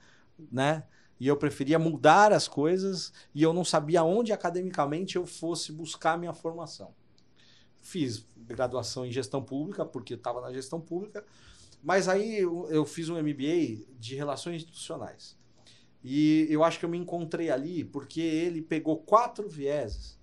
[0.51, 0.85] né?
[1.19, 6.17] e eu preferia mudar as coisas e eu não sabia onde academicamente eu fosse buscar
[6.17, 6.93] minha formação.
[7.81, 11.23] Fiz graduação em gestão pública, porque estava na gestão pública,
[11.81, 15.37] mas aí eu, eu fiz um MBA de relações institucionais.
[16.03, 20.19] E eu acho que eu me encontrei ali porque ele pegou quatro vieses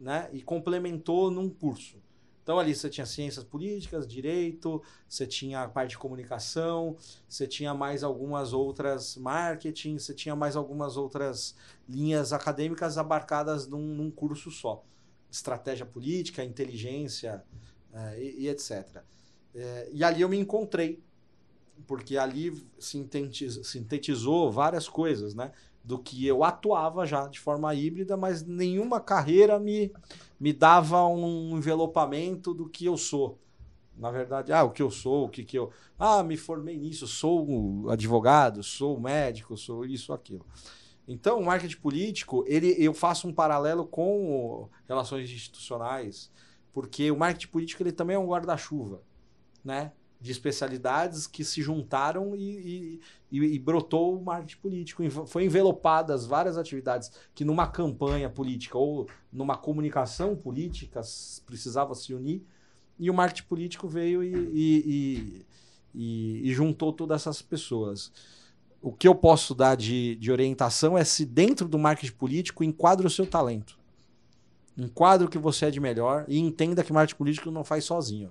[0.00, 1.98] né, e complementou num curso.
[2.46, 6.96] Então ali você tinha ciências políticas, direito, você tinha a parte de comunicação,
[7.28, 11.56] você tinha mais algumas outras marketing, você tinha mais algumas outras
[11.88, 14.84] linhas acadêmicas abarcadas num, num curso só.
[15.28, 17.42] Estratégia política, inteligência
[17.92, 19.02] é, e, e, etc.
[19.52, 21.02] É, e ali eu me encontrei,
[21.84, 25.50] porque ali sintetizou várias coisas, né?
[25.86, 29.92] Do que eu atuava já de forma híbrida, mas nenhuma carreira me
[30.38, 33.38] me dava um envelopamento do que eu sou.
[33.96, 35.70] Na verdade, ah, o que eu sou, o que, que eu.
[35.98, 40.44] Ah, me formei nisso, sou advogado, sou médico, sou isso, aquilo.
[41.08, 46.30] Então, o marketing político, ele, eu faço um paralelo com relações institucionais,
[46.72, 49.02] porque o marketing político ele também é um guarda-chuva,
[49.64, 49.92] né?
[50.20, 53.00] De especialidades que se juntaram e,
[53.30, 55.10] e, e, brotou o marketing político.
[55.26, 61.00] Foi envelopadas várias atividades que numa campanha política ou numa comunicação política
[61.44, 62.42] precisava se unir
[62.98, 65.44] e o marketing político veio e,
[65.94, 68.10] e juntou todas essas pessoas.
[68.80, 73.06] O que eu posso dar de, de orientação é se dentro do marketing político enquadre
[73.06, 73.78] o seu talento.
[74.78, 78.30] Enquadre o que você é de melhor e entenda que marketing político não faz sozinho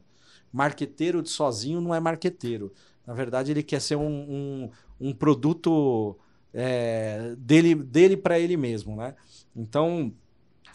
[0.52, 2.74] marqueteiro de sozinho não é marqueteiro.
[3.06, 4.70] Na verdade, ele quer ser um, um,
[5.00, 6.18] um produto
[6.54, 8.96] é, dele, dele para ele mesmo.
[8.96, 9.14] Né?
[9.56, 10.14] Então,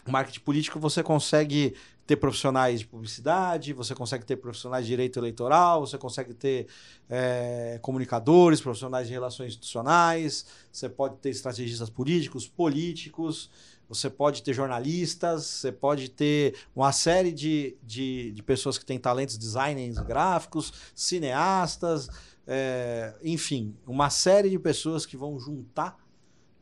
[0.07, 5.85] marketing político você consegue ter profissionais de publicidade, você consegue ter profissionais de direito eleitoral,
[5.85, 6.67] você consegue ter
[7.09, 13.49] é, comunicadores, profissionais de relações institucionais, você pode ter estrategistas políticos, políticos,
[13.91, 18.97] você pode ter jornalistas, você pode ter uma série de, de, de pessoas que têm
[18.97, 22.07] talentos designers gráficos, cineastas,
[22.47, 25.99] é, enfim, uma série de pessoas que vão juntar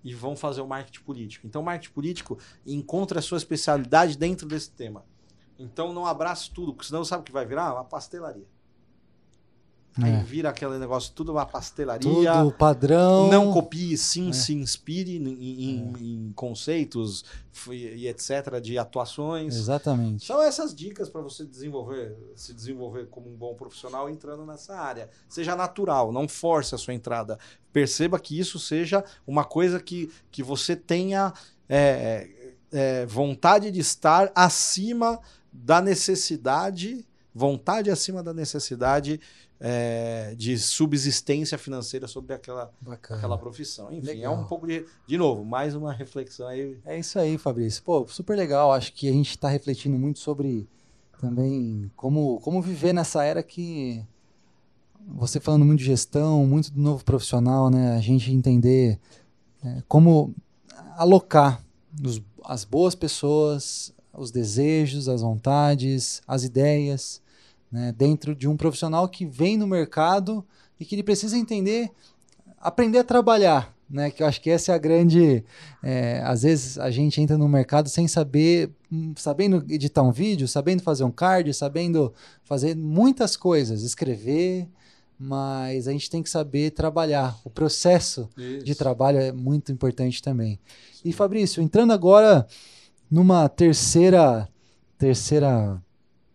[0.04, 1.46] e vão fazer o marketing político.
[1.46, 5.06] Então, o marketing político encontra a sua especialidade dentro desse tema.
[5.58, 7.74] Então, não abrace tudo, porque senão sabe o que vai virar?
[7.74, 8.48] Uma pastelaria.
[10.02, 10.24] Aí é.
[10.24, 12.34] vira aquele negócio, tudo uma pastelaria.
[12.34, 13.30] Tudo padrão.
[13.30, 14.34] Não copie, sim, é.
[14.34, 16.02] se inspire em, é.
[16.02, 17.24] em conceitos
[17.72, 18.60] e etc.
[18.62, 19.56] de atuações.
[19.56, 20.26] Exatamente.
[20.26, 25.10] São essas dicas para você desenvolver, se desenvolver como um bom profissional entrando nessa área.
[25.28, 27.38] Seja natural, não force a sua entrada.
[27.74, 31.34] Perceba que isso seja uma coisa que, que você tenha
[31.68, 32.30] é,
[32.72, 35.20] é, vontade de estar acima
[35.52, 39.20] da necessidade, vontade acima da necessidade
[39.60, 43.92] é, de subsistência financeira sobre aquela, aquela profissão.
[43.92, 44.34] Enfim, legal.
[44.34, 44.86] é um pouco de.
[45.06, 46.78] De novo, mais uma reflexão aí.
[46.86, 47.84] É isso aí, Fabrício.
[47.84, 48.72] Pô, super legal.
[48.72, 50.68] Acho que a gente está refletindo muito sobre
[51.20, 54.04] também como, como viver nessa era que.
[55.16, 57.96] Você falando muito de gestão, muito do novo profissional, né?
[57.96, 59.00] A gente entender
[59.64, 60.36] é, como
[60.96, 61.64] alocar
[62.04, 67.22] os, as boas pessoas, os desejos, as vontades, as ideias
[67.72, 70.45] né, dentro de um profissional que vem no mercado
[70.80, 71.89] e que ele precisa entender,
[72.59, 74.11] aprender a trabalhar, né?
[74.11, 75.43] Que eu acho que essa é a grande.
[75.84, 80.47] É, às vezes a gente entra no mercado sem saber, hum, sabendo editar um vídeo,
[80.47, 82.13] sabendo fazer um card, sabendo
[82.43, 84.67] fazer muitas coisas, escrever,
[85.17, 87.38] mas a gente tem que saber trabalhar.
[87.43, 88.63] O processo Isso.
[88.63, 90.59] de trabalho é muito importante também.
[91.03, 92.47] E Fabrício, entrando agora
[93.10, 94.47] numa terceira
[94.97, 95.82] terceira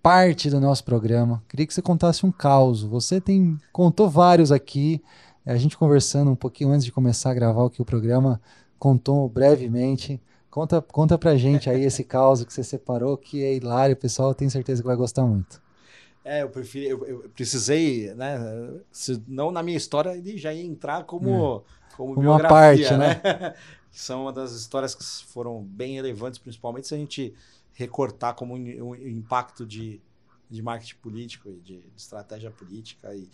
[0.02, 1.42] parte do nosso programa.
[1.48, 2.82] Queria que você contasse um caos.
[2.82, 5.02] Você tem contou vários aqui.
[5.46, 8.40] A gente conversando um pouquinho antes de começar a gravar aqui o programa,
[8.78, 10.20] contou brevemente.
[10.50, 14.30] Conta, conta pra gente aí esse caos que você separou, que é hilário, pessoal.
[14.30, 15.60] Eu tenho certeza que vai gostar muito.
[16.24, 18.38] É, eu preferi, eu, eu precisei, né?
[18.90, 21.83] Se não na minha história, ele já ia entrar como, é.
[21.96, 23.20] Como uma parte, né?
[23.22, 23.54] né?
[23.90, 27.34] São uma das histórias que foram bem relevantes, principalmente se a gente
[27.74, 30.00] recortar como um, impacto de,
[30.50, 33.14] de marketing político e de, de estratégia política.
[33.14, 33.28] E,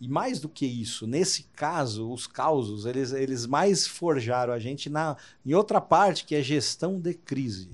[0.00, 4.88] e mais do que isso, nesse caso, os causos, eles, eles mais forjaram a gente
[4.88, 7.70] na, em outra parte, que é gestão de crise.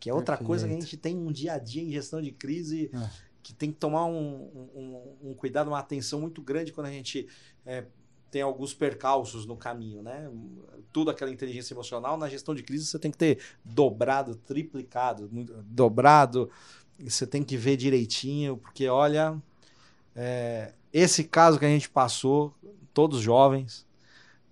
[0.00, 0.46] Que é outra Perfeito.
[0.46, 3.10] coisa que a gente tem um dia a dia em gestão de crise, é.
[3.42, 7.28] que tem que tomar um, um, um, cuidado, uma atenção muito grande quando a gente
[7.66, 7.84] é,
[8.30, 10.30] tem alguns percalços no caminho, né?
[10.92, 15.28] Tudo aquela inteligência emocional, na gestão de crise você tem que ter dobrado, triplicado,
[15.64, 16.50] dobrado,
[16.98, 19.40] você tem que ver direitinho, porque olha,
[20.14, 22.54] é, esse caso que a gente passou,
[22.92, 23.86] todos jovens,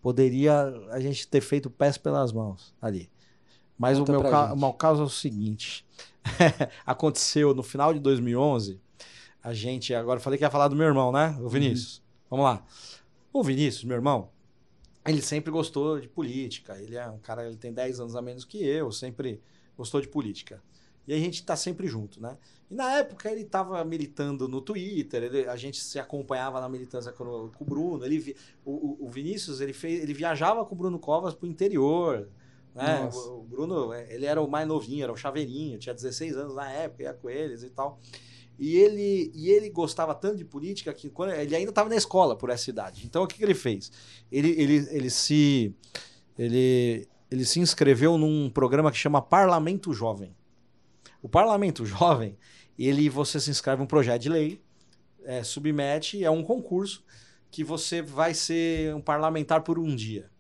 [0.00, 3.10] poderia a gente ter feito pés pelas mãos ali.
[3.76, 5.84] Mas Conta o meu, ca o meu caso é o seguinte,
[6.86, 8.80] aconteceu no final de 2011,
[9.42, 12.02] a gente, agora falei que ia falar do meu irmão, né, o Vinícius, uhum.
[12.30, 12.64] vamos lá.
[13.36, 14.30] O Vinícius, meu irmão,
[15.06, 16.74] ele sempre gostou de política.
[16.80, 19.42] Ele é um cara, ele tem 10 anos a menos que eu, sempre
[19.76, 20.62] gostou de política.
[21.06, 22.38] E a gente está sempre junto, né?
[22.70, 27.12] E na época ele estava militando no Twitter, ele, a gente se acompanhava na militância
[27.12, 28.06] com, com o Bruno.
[28.06, 28.34] Ele,
[28.64, 32.30] o, o, Vinícius ele, fez, ele viajava com o Bruno Covas para o interior.
[32.74, 33.06] Né?
[33.12, 36.70] O, o, Bruno, ele era o mais novinho, era o chaveirinho, tinha 16 anos na
[36.70, 38.00] época, ia com eles e tal.
[38.58, 42.34] E ele, e ele gostava tanto de política que quando, ele ainda estava na escola
[42.36, 43.04] por essa idade.
[43.04, 43.92] Então o que, que ele fez?
[44.32, 45.74] Ele, ele, ele, se,
[46.38, 50.34] ele, ele se inscreveu num programa que chama Parlamento Jovem.
[51.22, 52.36] O Parlamento Jovem,
[52.78, 54.60] ele você se inscreve um projeto de lei,
[55.24, 57.04] é, submete, é um concurso
[57.50, 60.30] que você vai ser um parlamentar por um dia.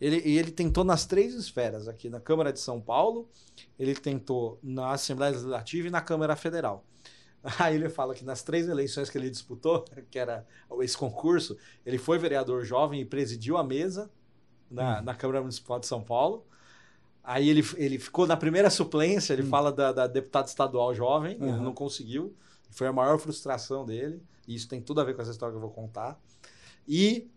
[0.00, 3.28] Ele, ele tentou nas três esferas, aqui na Câmara de São Paulo,
[3.78, 6.84] ele tentou na Assembleia Legislativa e na Câmara Federal.
[7.58, 10.46] Aí ele fala que nas três eleições que ele disputou, que era
[10.80, 14.10] esse concurso, ele foi vereador jovem e presidiu a mesa
[14.70, 15.02] na, hum.
[15.02, 16.46] na Câmara Municipal de São Paulo.
[17.22, 19.48] Aí ele, ele ficou na primeira suplência, ele hum.
[19.48, 21.48] fala da, da deputada estadual jovem, uhum.
[21.48, 22.34] ele não conseguiu.
[22.70, 24.22] Foi a maior frustração dele.
[24.48, 26.20] E isso tem tudo a ver com essa história que eu vou contar.
[26.86, 27.30] E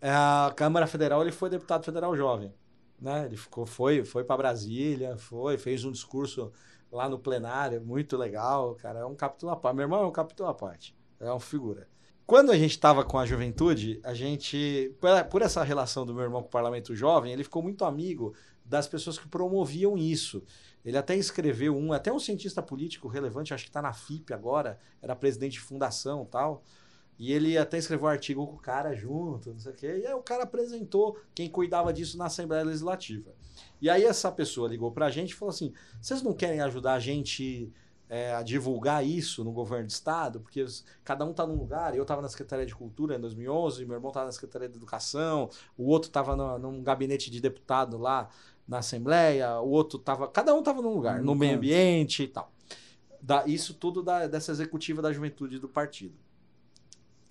[0.00, 2.52] a Câmara Federal, ele foi deputado federal jovem.
[3.00, 3.26] Né?
[3.26, 6.52] Ele ficou, foi, foi para Brasília, foi, fez um discurso
[6.92, 9.00] lá no plenário, muito legal, cara.
[9.00, 9.76] É um capítulo à parte.
[9.76, 10.94] Meu irmão é um capítulo à parte.
[11.18, 11.88] É uma figura.
[12.26, 14.94] Quando a gente estava com a juventude, a gente,
[15.30, 18.34] por essa relação do meu irmão com o parlamento jovem, ele ficou muito amigo
[18.64, 20.44] das pessoas que promoviam isso.
[20.84, 24.78] Ele até escreveu um, até um cientista político relevante, acho que está na FIP agora,
[25.00, 26.62] era presidente de fundação tal.
[27.18, 30.00] E ele até escreveu um artigo com o cara junto, não sei o quê.
[30.02, 33.32] E aí o cara apresentou quem cuidava disso na Assembleia Legislativa.
[33.82, 36.94] E aí essa pessoa ligou para a gente e falou assim: vocês não querem ajudar
[36.94, 37.72] a gente
[38.08, 40.38] é, a divulgar isso no governo do estado?
[40.38, 40.64] Porque
[41.02, 41.92] cada um está num lugar.
[41.96, 45.50] Eu estava na Secretaria de Cultura em 2011, meu irmão estava na Secretaria de Educação,
[45.76, 48.28] o outro estava num gabinete de deputado lá
[48.68, 50.28] na Assembleia, o outro estava.
[50.28, 52.52] Cada um estava num lugar, no meio ambiente e tal.
[53.20, 56.14] Da, isso tudo da, dessa executiva da juventude do partido.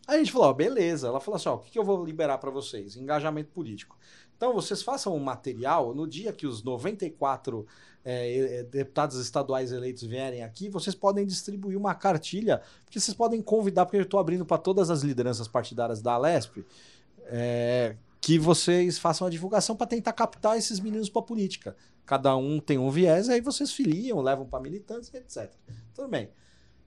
[0.07, 1.07] Aí a gente falou, ó, beleza.
[1.07, 2.97] Ela falou assim, ó, o que, que eu vou liberar para vocês?
[2.97, 3.97] Engajamento político.
[4.41, 7.63] Então, vocês façam um material, no dia que os 94
[8.03, 13.85] é, deputados estaduais eleitos vierem aqui, vocês podem distribuir uma cartilha, porque vocês podem convidar,
[13.85, 16.65] porque eu estou abrindo para todas as lideranças partidárias da Alesp,
[17.25, 21.75] é, que vocês façam a divulgação para tentar captar esses meninos para a política.
[22.03, 25.51] Cada um tem um viés, aí vocês filiam, levam para militantes, etc.
[25.93, 26.31] Tudo bem.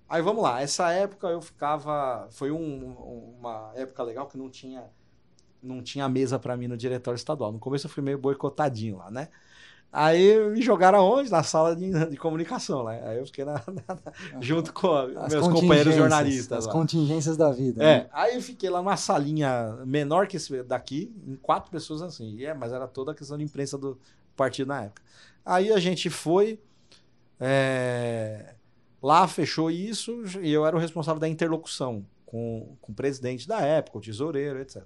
[0.08, 0.60] Aí vamos lá.
[0.60, 2.26] Essa época eu ficava.
[2.32, 4.90] Foi um, uma época legal que não tinha
[5.64, 7.52] não tinha mesa para mim no diretório estadual.
[7.52, 9.28] No começo eu fui meio boicotadinho lá, né?
[9.92, 11.30] Aí me jogaram aonde?
[11.30, 13.00] Na sala de, de comunicação, né?
[13.04, 13.54] Aí eu fiquei na,
[13.86, 16.58] na, junto com as meus companheiros jornalistas.
[16.58, 16.72] As lá.
[16.72, 17.82] contingências da vida.
[17.82, 18.08] É, né?
[18.12, 22.34] aí eu fiquei lá numa salinha menor que esse daqui, em quatro pessoas assim.
[22.34, 23.96] E é, mas era toda a questão de imprensa do
[24.34, 25.00] partido na época.
[25.44, 26.58] Aí a gente foi.
[27.38, 28.54] É,
[29.00, 33.60] lá fechou isso e eu era o responsável da interlocução com, com o presidente da
[33.60, 34.82] época, o tesoureiro, etc.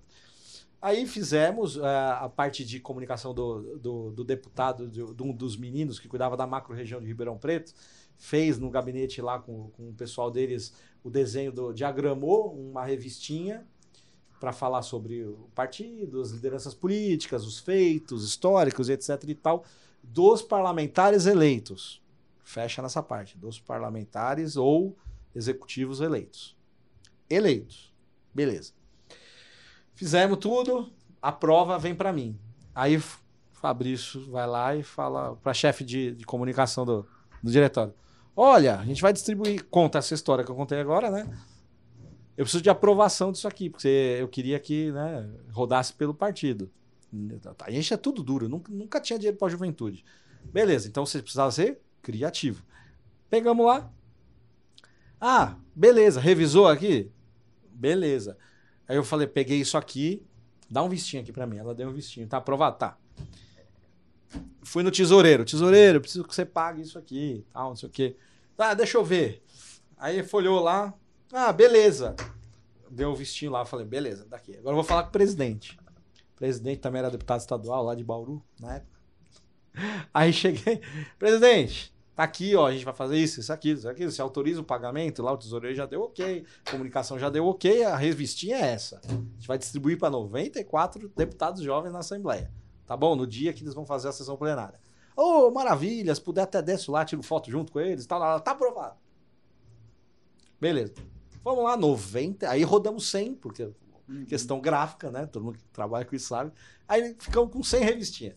[0.80, 1.84] Aí fizemos uh,
[2.20, 6.36] a parte de comunicação do, do, do deputado, de, de, um dos meninos que cuidava
[6.36, 7.74] da macro-região de Ribeirão Preto,
[8.16, 10.72] fez no gabinete lá com, com o pessoal deles
[11.02, 13.66] o desenho, do, diagramou uma revistinha
[14.38, 19.24] para falar sobre o partido, as lideranças políticas, os feitos históricos, etc.
[19.26, 19.64] e tal,
[20.00, 22.00] dos parlamentares eleitos.
[22.44, 24.96] Fecha nessa parte, dos parlamentares ou
[25.34, 26.56] executivos eleitos.
[27.28, 27.92] Eleitos.
[28.32, 28.77] Beleza.
[29.98, 32.38] Fizemos tudo, a prova vem para mim.
[32.72, 33.02] Aí
[33.54, 37.04] Fabrício vai lá e fala para chefe de, de comunicação do,
[37.42, 37.92] do diretório:
[38.36, 39.64] Olha, a gente vai distribuir.
[39.64, 41.28] Conta essa história que eu contei agora, né?
[42.36, 43.88] Eu preciso de aprovação disso aqui, porque
[44.20, 46.70] eu queria que né, rodasse pelo partido.
[47.58, 50.04] A gente é tudo duro, nunca, nunca tinha dinheiro para a juventude.
[50.44, 52.64] Beleza, então você precisava ser criativo.
[53.28, 53.90] Pegamos lá.
[55.20, 57.10] Ah, beleza, revisou aqui?
[57.72, 58.38] Beleza.
[58.88, 60.26] Aí eu falei, peguei isso aqui,
[60.70, 61.58] dá um vistinho aqui para mim.
[61.58, 62.78] Ela deu um vistinho, tá aprovado?
[62.78, 62.96] Tá.
[64.62, 65.44] Fui no tesoureiro.
[65.44, 68.16] Tesoureiro, preciso que você pague isso aqui, tal, não sei o quê.
[68.56, 69.44] Tá, deixa eu ver.
[69.96, 70.94] Aí folhou lá.
[71.32, 72.16] Ah, beleza.
[72.90, 74.56] Deu um vistinho lá, falei, beleza, daqui.
[74.56, 75.78] Agora eu vou falar com o presidente.
[76.34, 78.98] O presidente também era deputado estadual lá de Bauru, na época.
[80.14, 80.80] Aí cheguei,
[81.18, 84.10] presidente, Tá aqui, ó, a gente vai fazer isso, isso, aquilo, isso, aquilo.
[84.10, 87.84] Você autoriza o pagamento, lá o tesoureiro já deu ok, a comunicação já deu ok,
[87.84, 89.00] a revistinha é essa.
[89.04, 92.52] A gente vai distribuir para 94 deputados jovens na Assembleia.
[92.84, 93.14] Tá bom?
[93.14, 94.80] No dia que eles vão fazer a sessão plenária.
[95.16, 98.40] Ô, oh, maravilha, se puder até desço lá, tiro foto junto com eles, tá lá,
[98.40, 98.96] tá aprovado.
[100.60, 100.94] Beleza.
[101.44, 103.70] Vamos lá, 90, aí rodamos 100, porque
[104.08, 104.24] uhum.
[104.24, 105.24] questão gráfica, né?
[105.24, 106.50] Todo mundo que trabalha com isso sabe.
[106.88, 108.34] Aí ficamos com 100 revistinhas.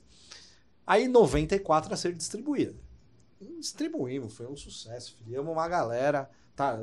[0.86, 2.76] Aí 94 a ser distribuída
[3.60, 5.16] distribuímos, foi um sucesso.
[5.18, 6.30] Filiamos uma galera.
[6.56, 6.78] Tá,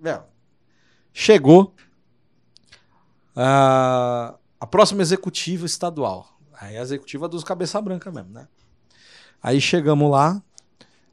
[0.00, 0.22] meu,
[1.12, 1.74] chegou
[3.36, 6.38] uh, a próxima executiva estadual.
[6.52, 8.48] Aí a executiva dos cabeça branca mesmo, né?
[9.42, 10.42] Aí chegamos lá.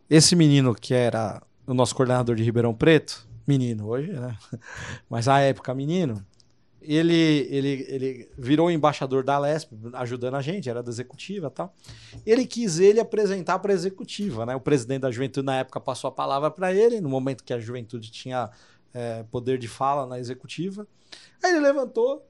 [0.09, 4.37] Esse menino que era o nosso coordenador de Ribeirão Preto, menino hoje, né?
[5.09, 6.25] Mas à época menino,
[6.81, 11.73] ele, ele, ele virou embaixador da Lesp, ajudando a gente, era da executiva e tal.
[12.25, 14.55] Ele quis ele apresentar para a executiva, né?
[14.55, 17.59] O presidente da juventude na época passou a palavra para ele, no momento que a
[17.59, 18.49] juventude tinha
[18.93, 20.87] é, poder de fala na executiva.
[21.43, 22.27] Aí ele levantou,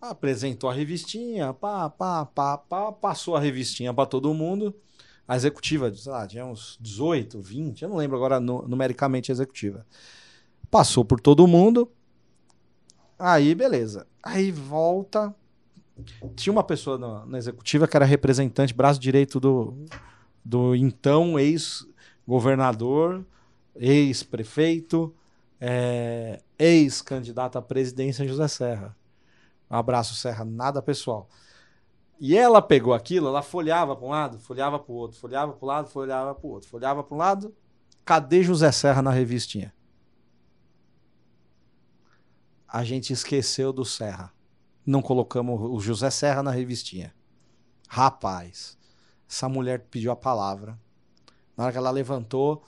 [0.00, 4.74] apresentou a revistinha, pá, pá, pá, pá, passou a revistinha para todo mundo.
[5.28, 9.86] A executiva, sei lá, tinha uns 18, 20, eu não lembro agora numericamente a executiva.
[10.70, 11.90] Passou por todo mundo
[13.18, 14.06] Aí, beleza.
[14.22, 15.34] Aí volta.
[16.34, 19.74] Tinha uma pessoa na, na executiva que era representante, braço direito do,
[20.44, 23.24] do então ex-governador,
[23.76, 25.14] ex-prefeito,
[25.60, 28.96] é, ex-candidato à presidência José Serra.
[29.70, 31.28] Um abraço, Serra, nada pessoal.
[32.20, 35.64] E ela pegou aquilo, ela folhava para um lado, folhava para o outro, folhava para
[35.64, 37.54] um lado, folhava para o outro, folhava para um lado.
[38.04, 39.72] Cadê José Serra na revistinha?
[42.68, 44.32] A gente esqueceu do Serra.
[44.84, 47.14] Não colocamos o José Serra na revistinha.
[47.88, 48.76] Rapaz,
[49.28, 50.78] essa mulher pediu a palavra.
[51.56, 52.62] Na hora que ela levantou,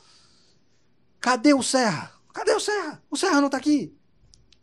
[1.20, 2.12] cadê o Serra?
[2.32, 3.02] Cadê o Serra?
[3.10, 3.94] O Serra não tá aqui.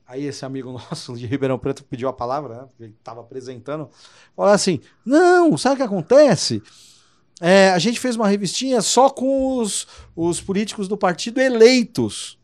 [0.05, 2.67] Aí esse amigo nosso de Ribeirão Preto pediu a palavra, né?
[2.79, 3.89] Ele estava apresentando.
[4.35, 6.61] Falou assim: não, sabe o que acontece?
[7.41, 12.37] É, a gente fez uma revistinha só com os, os políticos do partido eleitos.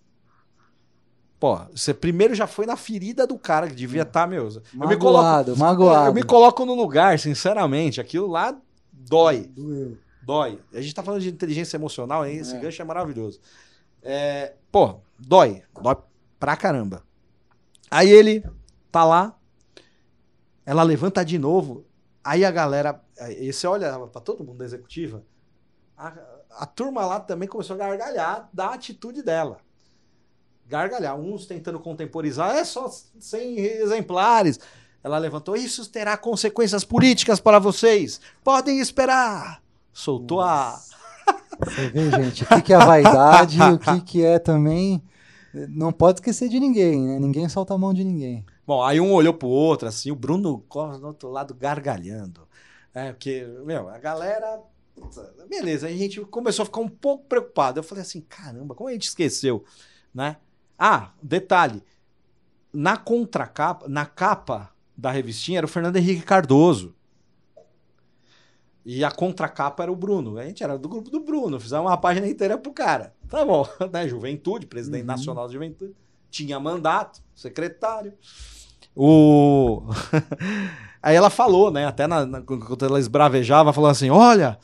[1.39, 4.49] Pô, você primeiro já foi na ferida do cara que devia estar, tá, meu.
[4.49, 6.09] Eu magoado, me coloco, magoado.
[6.09, 8.01] Eu me coloco no lugar, sinceramente.
[8.01, 8.57] Aquilo lá
[8.91, 9.47] dói.
[9.47, 9.97] Doeu.
[10.21, 10.59] Dói.
[10.73, 12.37] A gente tá falando de inteligência emocional, hein?
[12.37, 12.59] Esse é.
[12.59, 13.39] gancho é maravilhoso.
[14.03, 15.63] É, pô, dói.
[15.81, 15.95] Dói
[16.37, 17.03] pra caramba.
[17.89, 18.43] Aí ele
[18.91, 19.35] tá lá,
[20.65, 21.85] ela levanta de novo,
[22.23, 25.23] aí a galera, aí você olha para todo mundo da executiva,
[25.97, 26.13] a,
[26.51, 29.59] a turma lá também começou a gargalhar da atitude dela.
[30.69, 32.87] Gargalhar, uns tentando contemporizar, é só
[33.19, 34.59] 100 exemplares.
[35.03, 39.63] Ela levantou, isso terá consequências políticas para vocês, podem esperar.
[39.91, 40.95] Soltou Nossa.
[40.95, 41.65] a.
[41.65, 45.01] Você vê, gente, o que, que é vaidade e o que, que é também
[45.53, 47.19] não pode esquecer de ninguém, né?
[47.19, 48.45] Ninguém solta a mão de ninguém.
[48.65, 52.47] Bom, aí um olhou pro outro, assim, o Bruno corre do outro lado gargalhando.
[52.93, 54.61] É, porque, meu, a galera.
[55.49, 57.79] Beleza, a gente começou a ficar um pouco preocupado.
[57.79, 59.63] Eu falei assim: caramba, como a gente esqueceu,
[60.13, 60.37] né?
[60.79, 61.83] Ah, detalhe.
[62.71, 66.95] Na contracapa, na capa da revistinha era o Fernando Henrique Cardoso.
[68.85, 70.37] E a contracapa era o Bruno.
[70.37, 73.13] A gente era do grupo do Bruno, fizemos uma página inteira pro cara.
[73.27, 74.07] Tá bom, né?
[74.07, 75.07] Juventude, presidente uhum.
[75.07, 75.93] nacional de juventude.
[76.31, 78.13] Tinha mandato, secretário.
[78.95, 79.83] O...
[81.03, 81.85] Aí ela falou, né?
[81.85, 84.57] Até na, na, quando ela esbravejava, falou assim: olha,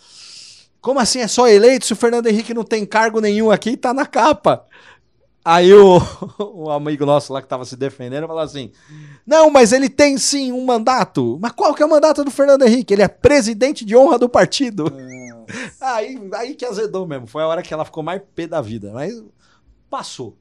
[0.82, 3.78] como assim é só eleito se o Fernando Henrique não tem cargo nenhum aqui e
[3.78, 4.66] tá na capa?
[5.46, 6.02] Aí o,
[6.42, 8.72] o amigo nosso lá que tava se defendendo falou assim:
[9.24, 11.38] Não, mas ele tem sim um mandato.
[11.40, 12.96] Mas qual que é o mandato do Fernando Henrique?
[12.96, 14.92] Ele é presidente de honra do partido.
[15.80, 17.28] aí, aí que azedou mesmo.
[17.28, 18.92] Foi a hora que ela ficou mais pé da vida.
[18.92, 19.24] Mas
[19.88, 20.36] passou.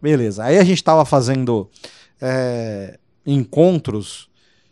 [0.00, 0.44] Beleza.
[0.44, 1.68] Aí a gente tava fazendo
[2.20, 4.30] é, encontros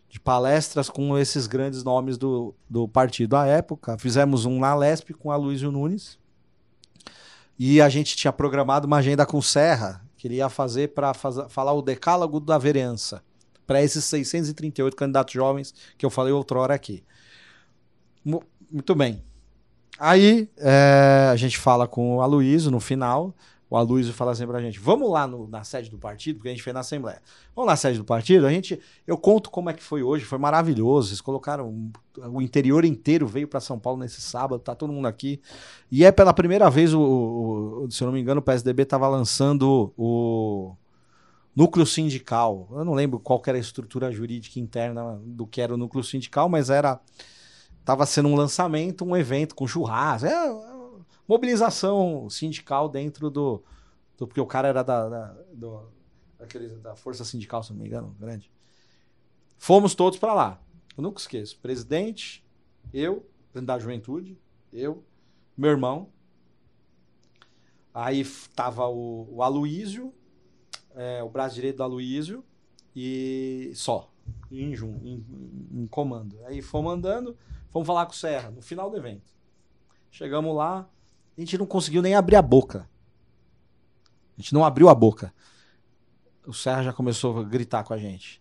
[0.08, 3.98] de palestras com esses grandes nomes do, do partido à época.
[3.98, 6.16] Fizemos um na Lesp com a Luísio Nunes
[7.58, 11.72] e a gente tinha programado uma agenda com Serra, que ele ia fazer para falar
[11.72, 13.22] o decálogo da vereança,
[13.66, 17.02] para esses 638 candidatos jovens que eu falei outrora aqui.
[18.24, 19.22] Muito bem.
[19.98, 23.34] Aí é, a gente fala com o Aloysio no final
[23.68, 26.52] o Aloysio fala assim pra gente: vamos lá no, na sede do partido, porque a
[26.52, 27.20] gente fez na Assembleia.
[27.54, 28.80] Vamos na sede do partido, a gente.
[29.06, 31.10] Eu conto como é que foi hoje, foi maravilhoso.
[31.10, 31.90] Eles colocaram.
[32.32, 35.40] O interior inteiro veio para São Paulo nesse sábado, tá todo mundo aqui.
[35.90, 39.08] E é pela primeira vez, o, o se eu não me engano, o PSDB estava
[39.08, 40.74] lançando o
[41.54, 42.68] núcleo sindical.
[42.70, 46.48] Eu não lembro qual era a estrutura jurídica interna do que era o núcleo sindical,
[46.48, 47.00] mas era.
[47.84, 50.26] Tava sendo um lançamento, um evento com churrasco.
[50.26, 50.75] É,
[51.28, 53.62] mobilização sindical dentro do,
[54.16, 55.92] do porque o cara era da, da, do,
[56.82, 58.50] da força sindical, se não me engano, grande.
[59.58, 60.62] Fomos todos para lá.
[60.96, 61.58] Eu nunca esqueço.
[61.58, 62.44] Presidente,
[62.92, 64.38] eu, presidente da juventude,
[64.72, 65.04] eu,
[65.56, 66.10] meu irmão.
[67.92, 68.24] Aí
[68.54, 70.12] tava o, o Aloísio,
[70.94, 72.44] é, o braço direito do Aloísio,
[72.94, 74.10] e só,
[74.50, 75.26] em, em,
[75.72, 76.38] em comando.
[76.44, 77.36] Aí fomos andando,
[77.70, 79.34] fomos falar com o Serra, no final do evento.
[80.10, 80.88] Chegamos lá,
[81.36, 82.88] a gente não conseguiu nem abrir a boca.
[84.36, 85.32] A gente não abriu a boca.
[86.46, 88.40] O Serra já começou a gritar com a gente.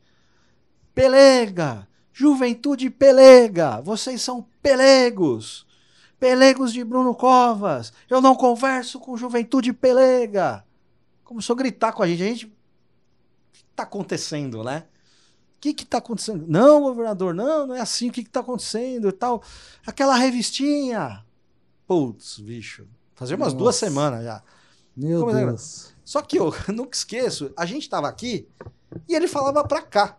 [0.93, 1.87] Pelega!
[2.13, 3.81] Juventude pelega!
[3.81, 5.65] Vocês são pelegos!
[6.19, 7.91] Pelegos de Bruno Covas!
[8.09, 10.65] Eu não converso com juventude pelega!
[11.25, 12.21] Começou a gritar com a gente.
[12.21, 12.45] A gente.
[12.45, 12.51] O
[13.51, 14.85] que está acontecendo, né?
[15.57, 16.45] O que está acontecendo?
[16.47, 18.09] Não, governador, não, não é assim.
[18.09, 19.41] O que está acontecendo e tal?
[19.85, 21.24] Aquela revistinha.
[21.88, 22.88] Putz, bicho.
[23.13, 23.57] Fazia umas Nossa.
[23.57, 24.43] duas semanas já.
[24.95, 25.89] Meu Como é Deus.
[25.91, 25.95] É?
[26.03, 28.47] Só que eu nunca esqueço, a gente tava aqui
[29.07, 30.17] e ele falava pra cá.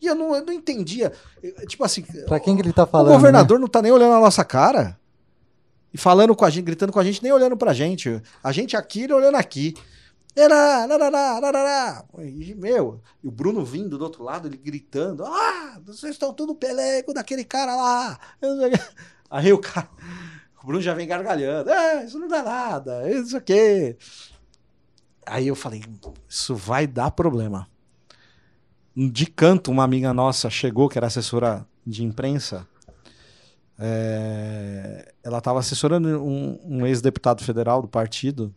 [0.00, 1.12] E eu não, eu não entendia.
[1.66, 2.02] Tipo assim.
[2.26, 3.10] Pra quem que ele tá falando?
[3.10, 3.62] O governador né?
[3.62, 4.98] não tá nem olhando a nossa cara.
[5.92, 8.22] E falando com a gente, gritando com a gente, nem olhando pra gente.
[8.42, 9.74] A gente aqui, ele olhando aqui.
[10.36, 12.04] Era, narará, narará.
[12.18, 16.54] E, meu, e o Bruno vindo do outro lado, ele gritando: Ah, vocês estão tudo
[16.54, 18.20] pelego daquele cara lá.
[19.28, 19.88] Aí o cara.
[20.62, 21.70] O Bruno já vem gargalhando.
[21.70, 23.96] É, isso não dá nada, isso aqui.
[25.26, 25.84] Aí eu falei,
[26.28, 27.68] isso vai dar problema.
[28.96, 32.66] De canto, uma amiga nossa chegou, que era assessora de imprensa.
[33.78, 38.52] É, ela estava assessorando um, um ex-deputado federal do partido,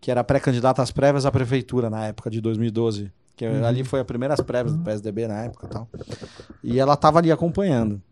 [0.00, 3.10] que era pré-candidato às prévias à prefeitura na época de 2012.
[3.34, 3.64] Que uhum.
[3.64, 5.88] ali foi as primeiras prévias do PSDB na época e tal.
[6.62, 8.02] E ela estava ali acompanhando.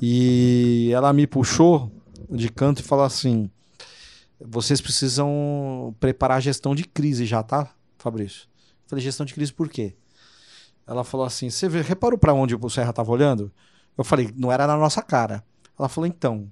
[0.00, 1.90] E ela me puxou
[2.30, 3.50] de canto e falou assim:
[4.40, 8.48] vocês precisam preparar a gestão de crise já, tá, Fabrício?
[8.84, 9.94] Eu falei: gestão de crise por quê?
[10.86, 13.50] Ela falou assim: você reparou para onde o Serra estava olhando?
[13.96, 15.44] Eu falei: não era na nossa cara.
[15.78, 16.50] Ela falou: então,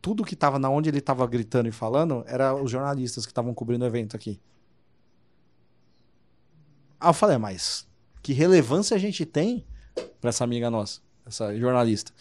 [0.00, 3.52] tudo que estava na onde ele estava gritando e falando era os jornalistas que estavam
[3.54, 4.40] cobrindo o evento aqui.
[7.00, 7.86] Aí eu falei: mas
[8.22, 9.66] que relevância a gente tem
[10.20, 12.12] para essa amiga nossa, essa jornalista?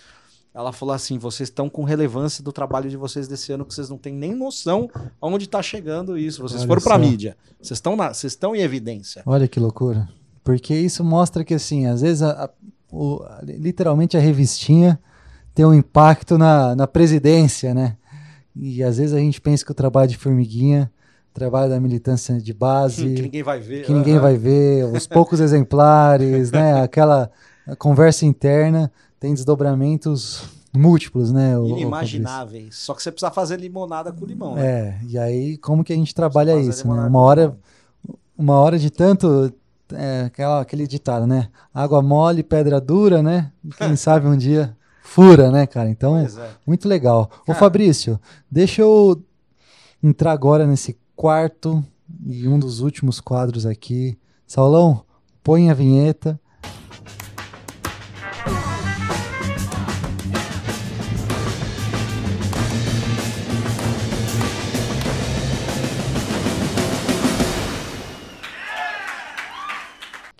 [0.53, 3.89] Ela falou assim: vocês estão com relevância do trabalho de vocês desse ano, que vocês
[3.89, 4.89] não têm nem noção
[5.19, 6.41] aonde está chegando isso.
[6.41, 7.35] Vocês Olha foram para a mídia.
[7.59, 9.23] Vocês estão, na, vocês estão em evidência.
[9.25, 10.07] Olha que loucura.
[10.43, 12.49] Porque isso mostra que, assim, às vezes, a, a,
[12.91, 14.99] o, literalmente a revistinha
[15.55, 17.97] tem um impacto na, na presidência, né?
[18.55, 20.91] E às vezes a gente pensa que o trabalho de formiguinha,
[21.31, 23.09] o trabalho da militância de base.
[23.15, 23.85] que ninguém vai ver.
[23.85, 26.83] Que ninguém vai ver, os poucos exemplares, né?
[26.83, 27.31] Aquela
[27.79, 28.91] conversa interna
[29.23, 30.43] tem desdobramentos
[30.75, 31.57] múltiplos, né?
[31.57, 32.75] O, Inimagináveis.
[32.75, 34.55] Só que você precisa fazer limonada com limão.
[34.55, 34.67] Né?
[34.67, 37.07] É, e aí como que a gente trabalha isso, né?
[37.07, 37.57] Uma hora,
[38.37, 39.53] uma hora de tanto
[39.93, 41.47] é, aquela, aquele ditado, né?
[41.73, 43.49] Água mole, pedra dura, né?
[43.77, 45.89] Quem sabe um dia fura, né, cara?
[45.89, 46.27] Então, é.
[46.67, 47.27] muito legal.
[47.27, 48.19] Cara, Ô Fabrício,
[48.51, 49.23] deixa eu
[50.03, 51.81] entrar agora nesse quarto
[52.25, 54.17] e um dos últimos quadros aqui.
[54.45, 55.05] Saulão,
[55.41, 56.37] põe a vinheta.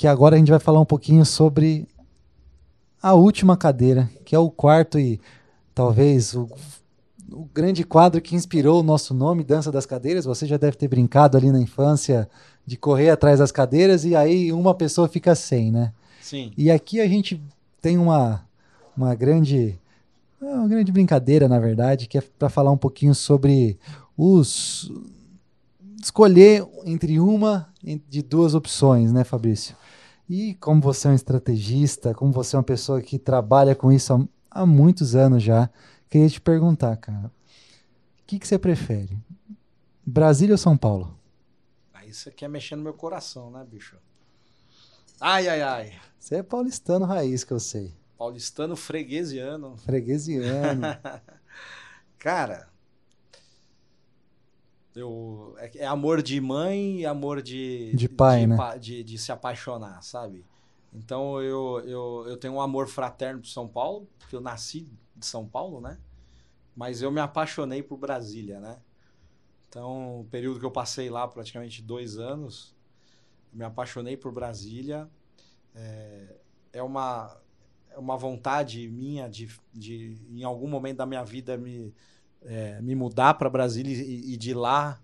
[0.03, 1.87] Que agora a gente vai falar um pouquinho sobre
[3.01, 5.17] a última cadeira, que é o quarto e
[5.73, 6.49] talvez o,
[7.31, 10.25] o grande quadro que inspirou o nosso nome, Dança das Cadeiras.
[10.25, 12.29] Você já deve ter brincado ali na infância
[12.65, 15.93] de correr atrás das cadeiras e aí uma pessoa fica sem, né?
[16.21, 16.51] Sim.
[16.57, 17.41] E aqui a gente
[17.81, 18.43] tem uma,
[18.97, 19.79] uma grande
[20.41, 23.79] uma grande brincadeira, na verdade, que é para falar um pouquinho sobre
[24.17, 24.91] os
[26.05, 29.75] escolher entre uma de duas opções, né, Fabrício?
[30.29, 34.13] E como você é um estrategista, como você é uma pessoa que trabalha com isso
[34.13, 35.69] há, há muitos anos já,
[36.09, 39.17] queria te perguntar, cara, o que, que você prefere?
[40.05, 41.17] Brasília ou São Paulo?
[41.93, 43.97] Aí você quer mexer no meu coração, né, bicho?
[45.19, 45.93] Ai, ai, ai.
[46.19, 47.93] Você é paulistano raiz, que eu sei.
[48.17, 49.77] Paulistano freguesiano.
[49.77, 50.81] Freguesiano.
[52.17, 52.67] Cara,
[54.95, 58.77] eu, é, é, amor de mãe e amor de, de pai, de, né?
[58.79, 60.45] De, de, se apaixonar, sabe?
[60.93, 65.25] Então eu, eu, eu tenho um amor fraterno por São Paulo, porque eu nasci de
[65.25, 65.97] São Paulo, né?
[66.75, 68.79] Mas eu me apaixonei por Brasília, né?
[69.67, 72.75] Então, o período que eu passei lá, praticamente dois anos,
[73.51, 75.09] me apaixonei por Brasília.
[75.73, 76.35] É,
[76.73, 77.35] é uma,
[77.89, 81.91] é uma vontade minha de, de, em algum momento da minha vida, me
[82.45, 85.01] é, me mudar para Brasília e, e, de lá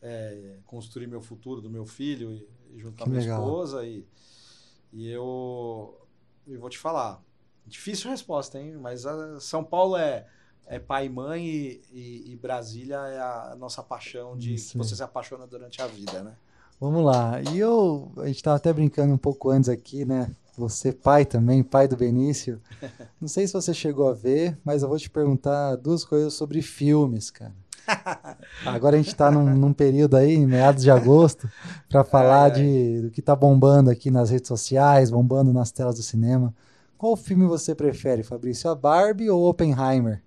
[0.00, 3.40] é, construir meu futuro do meu filho e, e com a minha legal.
[3.40, 4.06] esposa e,
[4.92, 5.98] e eu
[6.46, 7.22] e vou te falar
[7.66, 9.04] difícil resposta hein mas
[9.40, 10.26] São Paulo é
[10.66, 11.46] é pai e mãe
[11.90, 14.76] e, e Brasília é a nossa paixão de Isso.
[14.76, 16.36] você se apaixona durante a vida né
[16.80, 20.92] vamos lá e eu a gente estava até brincando um pouco antes aqui né você
[20.92, 22.60] pai também, pai do Benício.
[23.20, 26.62] Não sei se você chegou a ver, mas eu vou te perguntar duas coisas sobre
[26.62, 27.54] filmes, cara.
[28.66, 31.48] Agora a gente está num, num, período aí, em meados de agosto,
[31.88, 35.96] para falar é, de, do que está bombando aqui nas redes sociais, bombando nas telas
[35.96, 36.54] do cinema.
[36.96, 38.68] Qual filme você prefere, Fabrício?
[38.68, 40.22] A Barbie ou Oppenheimer?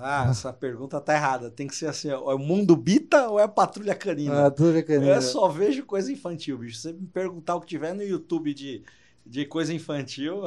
[0.00, 1.50] Ah, essa pergunta tá errada.
[1.50, 4.46] Tem que ser assim: é o mundo bita ou é a patrulha canina?
[4.46, 5.14] A patrulha canina.
[5.14, 6.76] Eu só vejo coisa infantil, bicho.
[6.76, 8.82] Se você me perguntar o que tiver no YouTube de
[9.28, 10.44] de coisa infantil,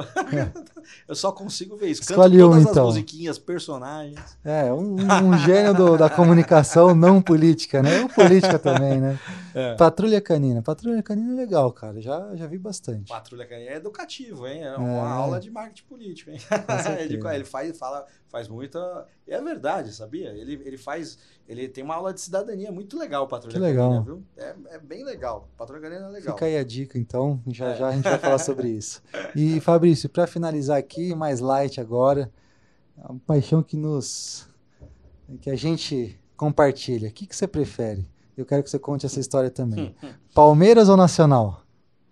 [1.06, 2.02] eu só consigo ver isso.
[2.02, 2.88] Escolhe Canto todas um, então.
[2.88, 4.20] as musiquinhas, personagens.
[4.44, 8.00] É, um, um gênio do, da comunicação não política, né?
[8.02, 9.18] Ou política também, né?
[9.54, 9.74] É.
[9.74, 10.62] Patrulha Canina.
[10.62, 12.00] Patrulha Canina é legal, cara.
[12.00, 13.10] Já, já vi bastante.
[13.10, 14.62] Patrulha Canina é educativo, hein?
[14.62, 15.12] É uma é.
[15.12, 16.38] aula de marketing político, hein?
[16.98, 19.06] ele, ele faz, fala, faz muita.
[19.28, 20.30] É verdade, sabia?
[20.30, 21.18] Ele, ele faz.
[21.46, 23.90] Ele tem uma aula de cidadania muito legal, Patrulha que legal.
[23.90, 24.24] Canina, viu?
[24.36, 25.48] É, é bem legal.
[25.56, 26.34] Patrulha Canina é legal.
[26.34, 27.40] Fica aí a dica, então.
[27.46, 27.76] Já é.
[27.76, 29.02] já a gente vai falar sobre isso.
[29.36, 32.32] E, Fabrício, para finalizar aqui, mais light agora.
[32.96, 34.48] É uma paixão que nos.
[35.42, 37.10] que a gente compartilha.
[37.10, 38.08] O que, que você prefere?
[38.34, 39.94] Eu quero que você conte essa história também.
[40.34, 41.62] Palmeiras ou Nacional?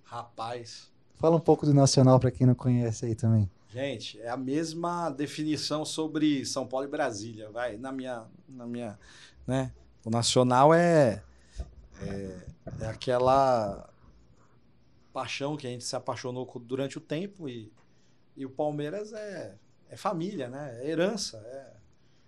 [0.05, 0.91] Rapaz.
[1.17, 3.51] Fala um pouco do Nacional para quem não conhece aí também.
[3.73, 7.77] Gente, é a mesma definição sobre São Paulo e Brasília, vai.
[7.77, 8.99] Na minha, na minha,
[9.47, 9.73] né?
[10.05, 11.23] O Nacional é,
[12.03, 12.39] é,
[12.81, 13.89] é aquela
[15.13, 17.73] paixão que a gente se apaixonou durante o tempo e,
[18.37, 19.55] e o Palmeiras é,
[19.89, 20.81] é família, né?
[20.83, 21.81] É herança, é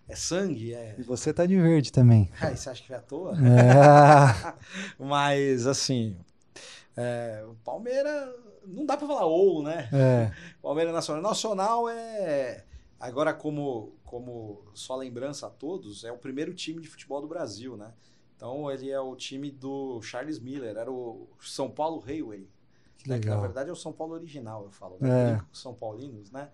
[0.08, 0.74] é sangue.
[0.74, 0.94] É...
[0.98, 2.30] E você tá de verde também.
[2.40, 3.34] Ah, você acha que é à toa?
[3.34, 4.54] É.
[4.98, 6.16] Mas, assim,
[6.96, 8.34] é, o Palmeiras,
[8.66, 9.88] não dá para falar ou, né?
[9.92, 10.32] É.
[10.62, 11.22] Palmeiras Nacional.
[11.22, 12.64] Nacional é,
[12.98, 17.76] agora como, como só lembrança a todos, é o primeiro time de futebol do Brasil,
[17.76, 17.92] né?
[18.36, 22.48] Então, ele é o time do Charles Miller, era o São Paulo Railway.
[22.98, 23.18] Que, né?
[23.18, 24.96] que na verdade é o São Paulo original, eu falo.
[25.00, 25.32] Né?
[25.32, 25.40] É.
[25.52, 26.48] São Paulinos, né?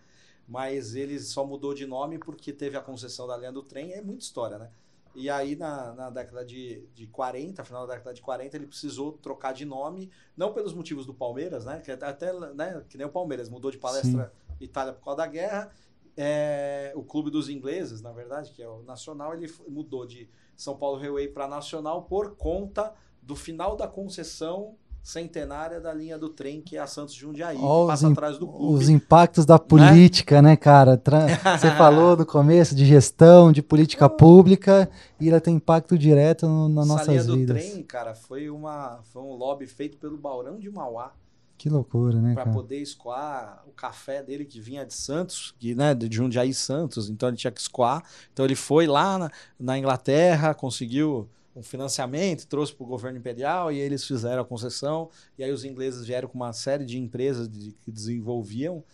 [0.48, 4.00] mas ele só mudou de nome porque teve a concessão da linha do trem, é
[4.00, 4.70] muita história, né?
[5.18, 9.12] E aí, na, na década de, de 40, final da década de 40, ele precisou
[9.12, 11.80] trocar de nome, não pelos motivos do Palmeiras, né?
[11.80, 14.64] Que até, né, que nem o Palmeiras, mudou de palestra Sim.
[14.64, 15.72] Itália por causa da guerra.
[16.16, 20.76] É, o clube dos ingleses, na verdade, que é o Nacional, ele mudou de São
[20.76, 24.76] Paulo Railway para Nacional por conta do final da concessão
[25.08, 28.74] centenária da linha do trem, que é a Santos Jundiaí, que passa atrás do clube.
[28.74, 31.00] Os impactos da política, né, né cara?
[31.58, 34.86] Você falou no começo de gestão, de política pública,
[35.18, 37.24] e ela tem impacto direto no, nas nossas vidas.
[37.24, 41.14] Essa linha do trem, cara, foi, uma, foi um lobby feito pelo Baurão de Mauá.
[41.56, 45.94] Que loucura, né, Para poder escoar o café dele que vinha de Santos, que, né,
[45.94, 48.04] de Jundiaí Santos, então ele tinha que escoar.
[48.30, 51.26] Então ele foi lá na, na Inglaterra, conseguiu
[51.58, 55.10] um financiamento, trouxe para o governo imperial e eles fizeram a concessão.
[55.36, 58.84] E aí os ingleses vieram com uma série de empresas de, que desenvolviam.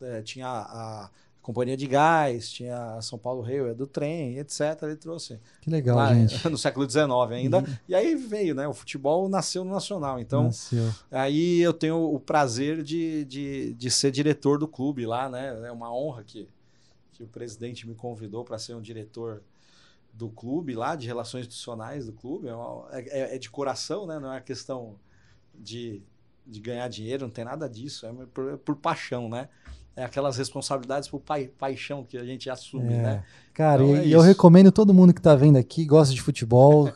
[0.00, 4.60] É, tinha a, a, Companhia de Gás, tinha a São Paulo Railway do trem, etc.
[4.82, 5.40] Ele trouxe.
[5.60, 6.36] Que legal, lá, gente.
[6.48, 7.58] No século XIX ainda.
[7.58, 7.76] Uhum.
[7.88, 8.68] E aí veio, né?
[8.68, 10.20] O futebol nasceu no Nacional.
[10.20, 10.88] Então, nasceu.
[11.10, 15.66] aí eu tenho o prazer de, de, de ser diretor do clube lá, né?
[15.66, 16.48] É uma honra que,
[17.12, 19.42] que o presidente me convidou para ser um diretor
[20.12, 22.48] do clube lá, de relações institucionais do clube.
[22.48, 24.18] É, uma, é, é, de coração, né?
[24.18, 24.96] Não é questão
[25.54, 26.02] de,
[26.46, 28.06] de ganhar dinheiro, não tem nada disso.
[28.06, 29.48] É por, é por paixão, né?
[29.94, 33.02] É aquelas responsabilidades por pai, paixão que a gente assume, é.
[33.02, 33.24] né?
[33.52, 36.90] Cara, então, e é eu recomendo todo mundo que está vendo aqui, gosta de futebol,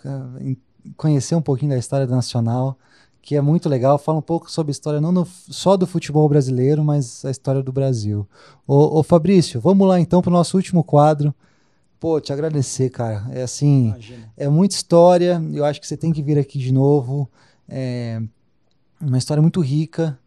[0.97, 2.79] conhecer um pouquinho da história do Nacional,
[3.21, 3.99] que é muito legal.
[3.99, 7.63] Fala um pouco sobre a história, não no, só do futebol brasileiro, mas a história
[7.63, 8.27] do Brasil.
[8.67, 11.35] Ô, ô Fabrício, vamos lá então para o nosso último quadro.
[11.99, 13.27] Pô, te agradecer, cara.
[13.31, 14.33] É assim, Imagina.
[14.37, 15.43] é muita história.
[15.53, 17.31] Eu acho que você tem que vir aqui de novo.
[17.69, 18.21] É
[19.01, 20.19] uma história muito rica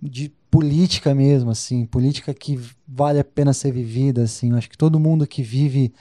[0.00, 4.50] de política mesmo, assim, política que vale a pena ser vivida, assim.
[4.50, 5.92] Eu acho que todo mundo que vive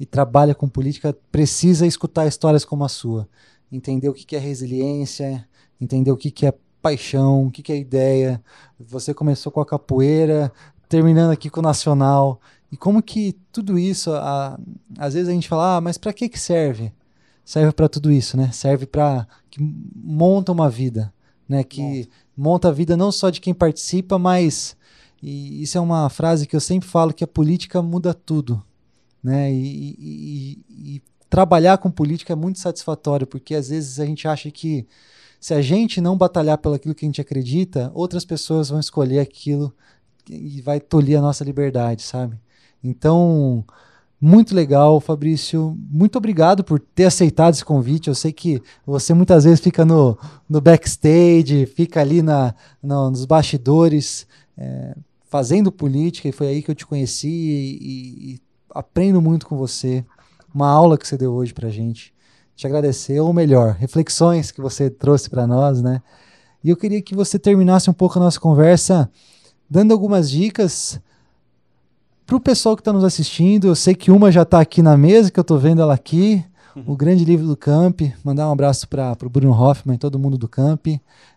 [0.00, 3.28] e trabalha com política precisa escutar histórias como a sua,
[3.70, 5.46] entender o que é resiliência,
[5.80, 8.42] entender o que é paixão, o que é ideia.
[8.78, 10.52] Você começou com a capoeira,
[10.88, 12.40] terminando aqui com o nacional.
[12.70, 14.58] E como que tudo isso, a,
[14.98, 16.92] às vezes a gente fala, ah, mas para que que serve?
[17.44, 18.50] Serve para tudo isso, né?
[18.52, 21.12] Serve para que monta uma vida,
[21.48, 21.64] né?
[21.64, 22.08] Que monta.
[22.36, 24.76] monta a vida não só de quem participa, mas
[25.22, 28.62] e isso é uma frase que eu sempre falo que a política muda tudo,
[29.22, 29.52] né?
[29.52, 34.50] E, e, e, trabalhar com política é muito satisfatório porque às vezes a gente acha
[34.50, 34.86] que
[35.38, 39.20] se a gente não batalhar pelo aquilo que a gente acredita, outras pessoas vão escolher
[39.20, 39.74] aquilo
[40.28, 42.38] e vai tolir a nossa liberdade, sabe?
[42.82, 43.64] Então,
[44.20, 45.76] muito legal, Fabrício.
[45.90, 48.08] Muito obrigado por ter aceitado esse convite.
[48.08, 50.18] Eu sei que você muitas vezes fica no,
[50.48, 52.52] no backstage, fica ali na,
[52.82, 54.26] no, nos bastidores,
[54.56, 54.96] é,
[55.28, 58.40] fazendo política, e foi aí que eu te conheci e, e,
[58.74, 60.04] aprendo muito com você.
[60.52, 62.12] Uma aula que você deu hoje pra gente.
[62.56, 66.02] Te agradecer, ou melhor, reflexões que você trouxe para nós, né?
[66.64, 69.08] E eu queria que você terminasse um pouco a nossa conversa
[69.70, 71.00] dando algumas dicas
[72.28, 74.98] para o pessoal que está nos assistindo, eu sei que uma já está aqui na
[74.98, 76.44] mesa, que eu estou vendo ela aqui,
[76.76, 76.84] uhum.
[76.88, 78.02] o grande livro do Camp.
[78.22, 80.88] Mandar um abraço para o Bruno Hoffman e todo mundo do Camp.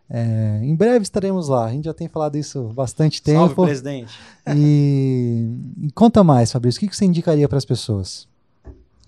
[0.09, 1.67] É, em breve estaremos lá.
[1.67, 3.55] A gente já tem falado isso bastante tempo.
[3.55, 4.19] Salve, presidente.
[4.53, 6.79] E, e conta mais, Fabrício.
[6.79, 8.27] O que, que você indicaria para as pessoas?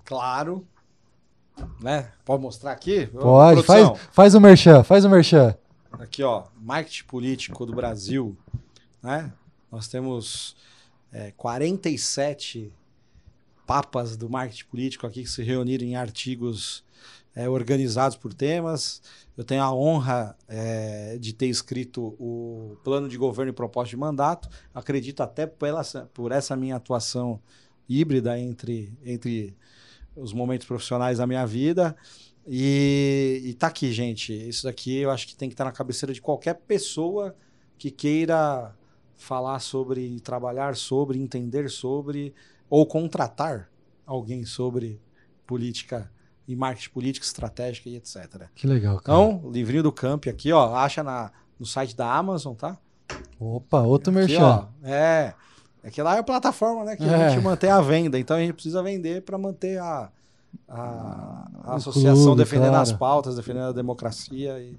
[0.06, 0.66] Claro.
[1.82, 2.08] Né?
[2.24, 3.08] Pode mostrar aqui?
[3.08, 3.62] Pode.
[3.64, 4.84] Faz, faz o merchan.
[4.84, 5.54] Faz o merchan.
[5.92, 6.44] Aqui, ó.
[6.62, 8.38] Marketing político do Brasil.
[9.04, 9.30] Né?
[9.70, 10.56] Nós temos
[11.14, 12.74] é, 47
[13.66, 16.84] papas do marketing político aqui que se reuniram em artigos
[17.36, 19.02] é, organizados por temas.
[19.38, 23.98] Eu tenho a honra é, de ter escrito o plano de governo e proposta de
[23.98, 24.50] mandato.
[24.74, 25.84] Acredito até pela,
[26.14, 27.40] por essa minha atuação
[27.88, 29.56] híbrida entre, entre
[30.16, 31.96] os momentos profissionais da minha vida.
[32.46, 34.34] E, e tá aqui, gente.
[34.34, 37.36] Isso daqui eu acho que tem que estar na cabeceira de qualquer pessoa
[37.78, 38.76] que queira
[39.24, 42.34] falar sobre, trabalhar sobre, entender sobre,
[42.70, 43.70] ou contratar
[44.06, 45.00] alguém sobre
[45.48, 46.12] política
[46.46, 48.50] e marketing político, estratégica e etc.
[48.54, 49.18] Que legal, cara.
[49.18, 52.78] Então, livrinho do Camp aqui, ó, acha na, no site da Amazon, tá?
[53.40, 54.44] Opa, outro aqui, merchan.
[54.44, 55.34] Ó, é,
[55.82, 57.14] é que lá é a plataforma, né, que é.
[57.14, 60.12] a gente mantém a venda, então a gente precisa vender para manter a,
[60.68, 62.84] a, a associação clube, defendendo claro.
[62.84, 64.78] as pautas, defendendo a democracia e,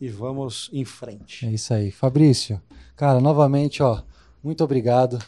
[0.00, 1.46] e vamos em frente.
[1.46, 1.90] É isso aí.
[1.90, 2.60] Fabrício,
[2.96, 4.02] Cara, novamente, ó,
[4.42, 5.18] muito obrigado.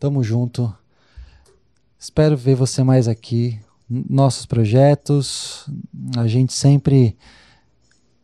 [0.00, 0.74] Tamo junto.
[1.98, 3.60] Espero ver você mais aqui.
[3.88, 5.68] Nossos projetos,
[6.16, 7.14] a gente sempre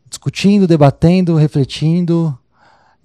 [0.09, 2.35] discutindo, debatendo, refletindo.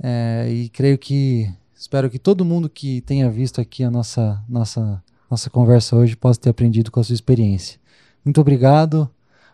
[0.03, 5.03] É, e creio que espero que todo mundo que tenha visto aqui a nossa, nossa,
[5.31, 7.79] nossa conversa hoje possa ter aprendido com a sua experiência.
[8.25, 9.11] Muito obrigado.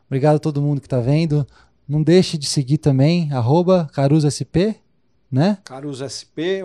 [0.06, 1.44] Obrigado a todo mundo que está vendo.
[1.90, 4.76] Não deixe de seguir também, arroba CaruzSP,
[5.28, 5.58] né?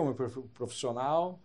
[0.04, 1.40] Meu perfil profissional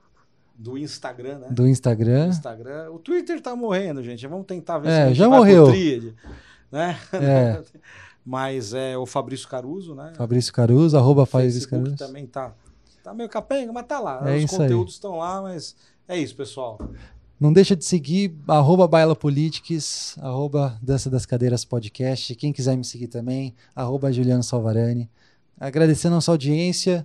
[0.55, 1.47] do Instagram, né?
[1.49, 2.27] Do Instagram.
[2.27, 2.91] Instagram.
[2.91, 4.27] O Twitter tá morrendo, gente.
[4.27, 5.71] Vamos tentar ver é, se a gente já morreu.
[5.71, 6.15] tríade,
[6.71, 6.95] né?
[7.13, 7.63] É.
[8.23, 10.13] Mas é o Fabrício Caruso, né?
[10.15, 11.95] Fabrício Caruso, arroba Fabrício Caruso.
[11.95, 12.53] também tá,
[13.03, 14.21] tá meio capenga, mas tá lá.
[14.29, 15.75] É Os conteúdos estão lá, mas
[16.07, 16.77] é isso, pessoal.
[17.41, 22.35] Não deixa de seguir arroba Baila Politics, arroba Dança das Cadeiras Podcast.
[22.35, 25.09] Quem quiser me seguir também, arroba Juliano Salvarani.
[25.59, 27.03] Agradecendo a nossa audiência.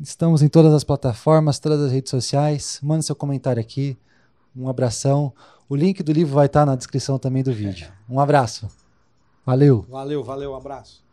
[0.00, 2.78] Estamos em todas as plataformas, todas as redes sociais.
[2.84, 3.98] Manda seu comentário aqui.
[4.54, 5.32] Um abração.
[5.68, 7.88] O link do livro vai estar na descrição também do vídeo.
[8.08, 8.68] Um abraço.
[9.44, 9.84] Valeu.
[9.90, 11.03] Valeu, valeu, abraço.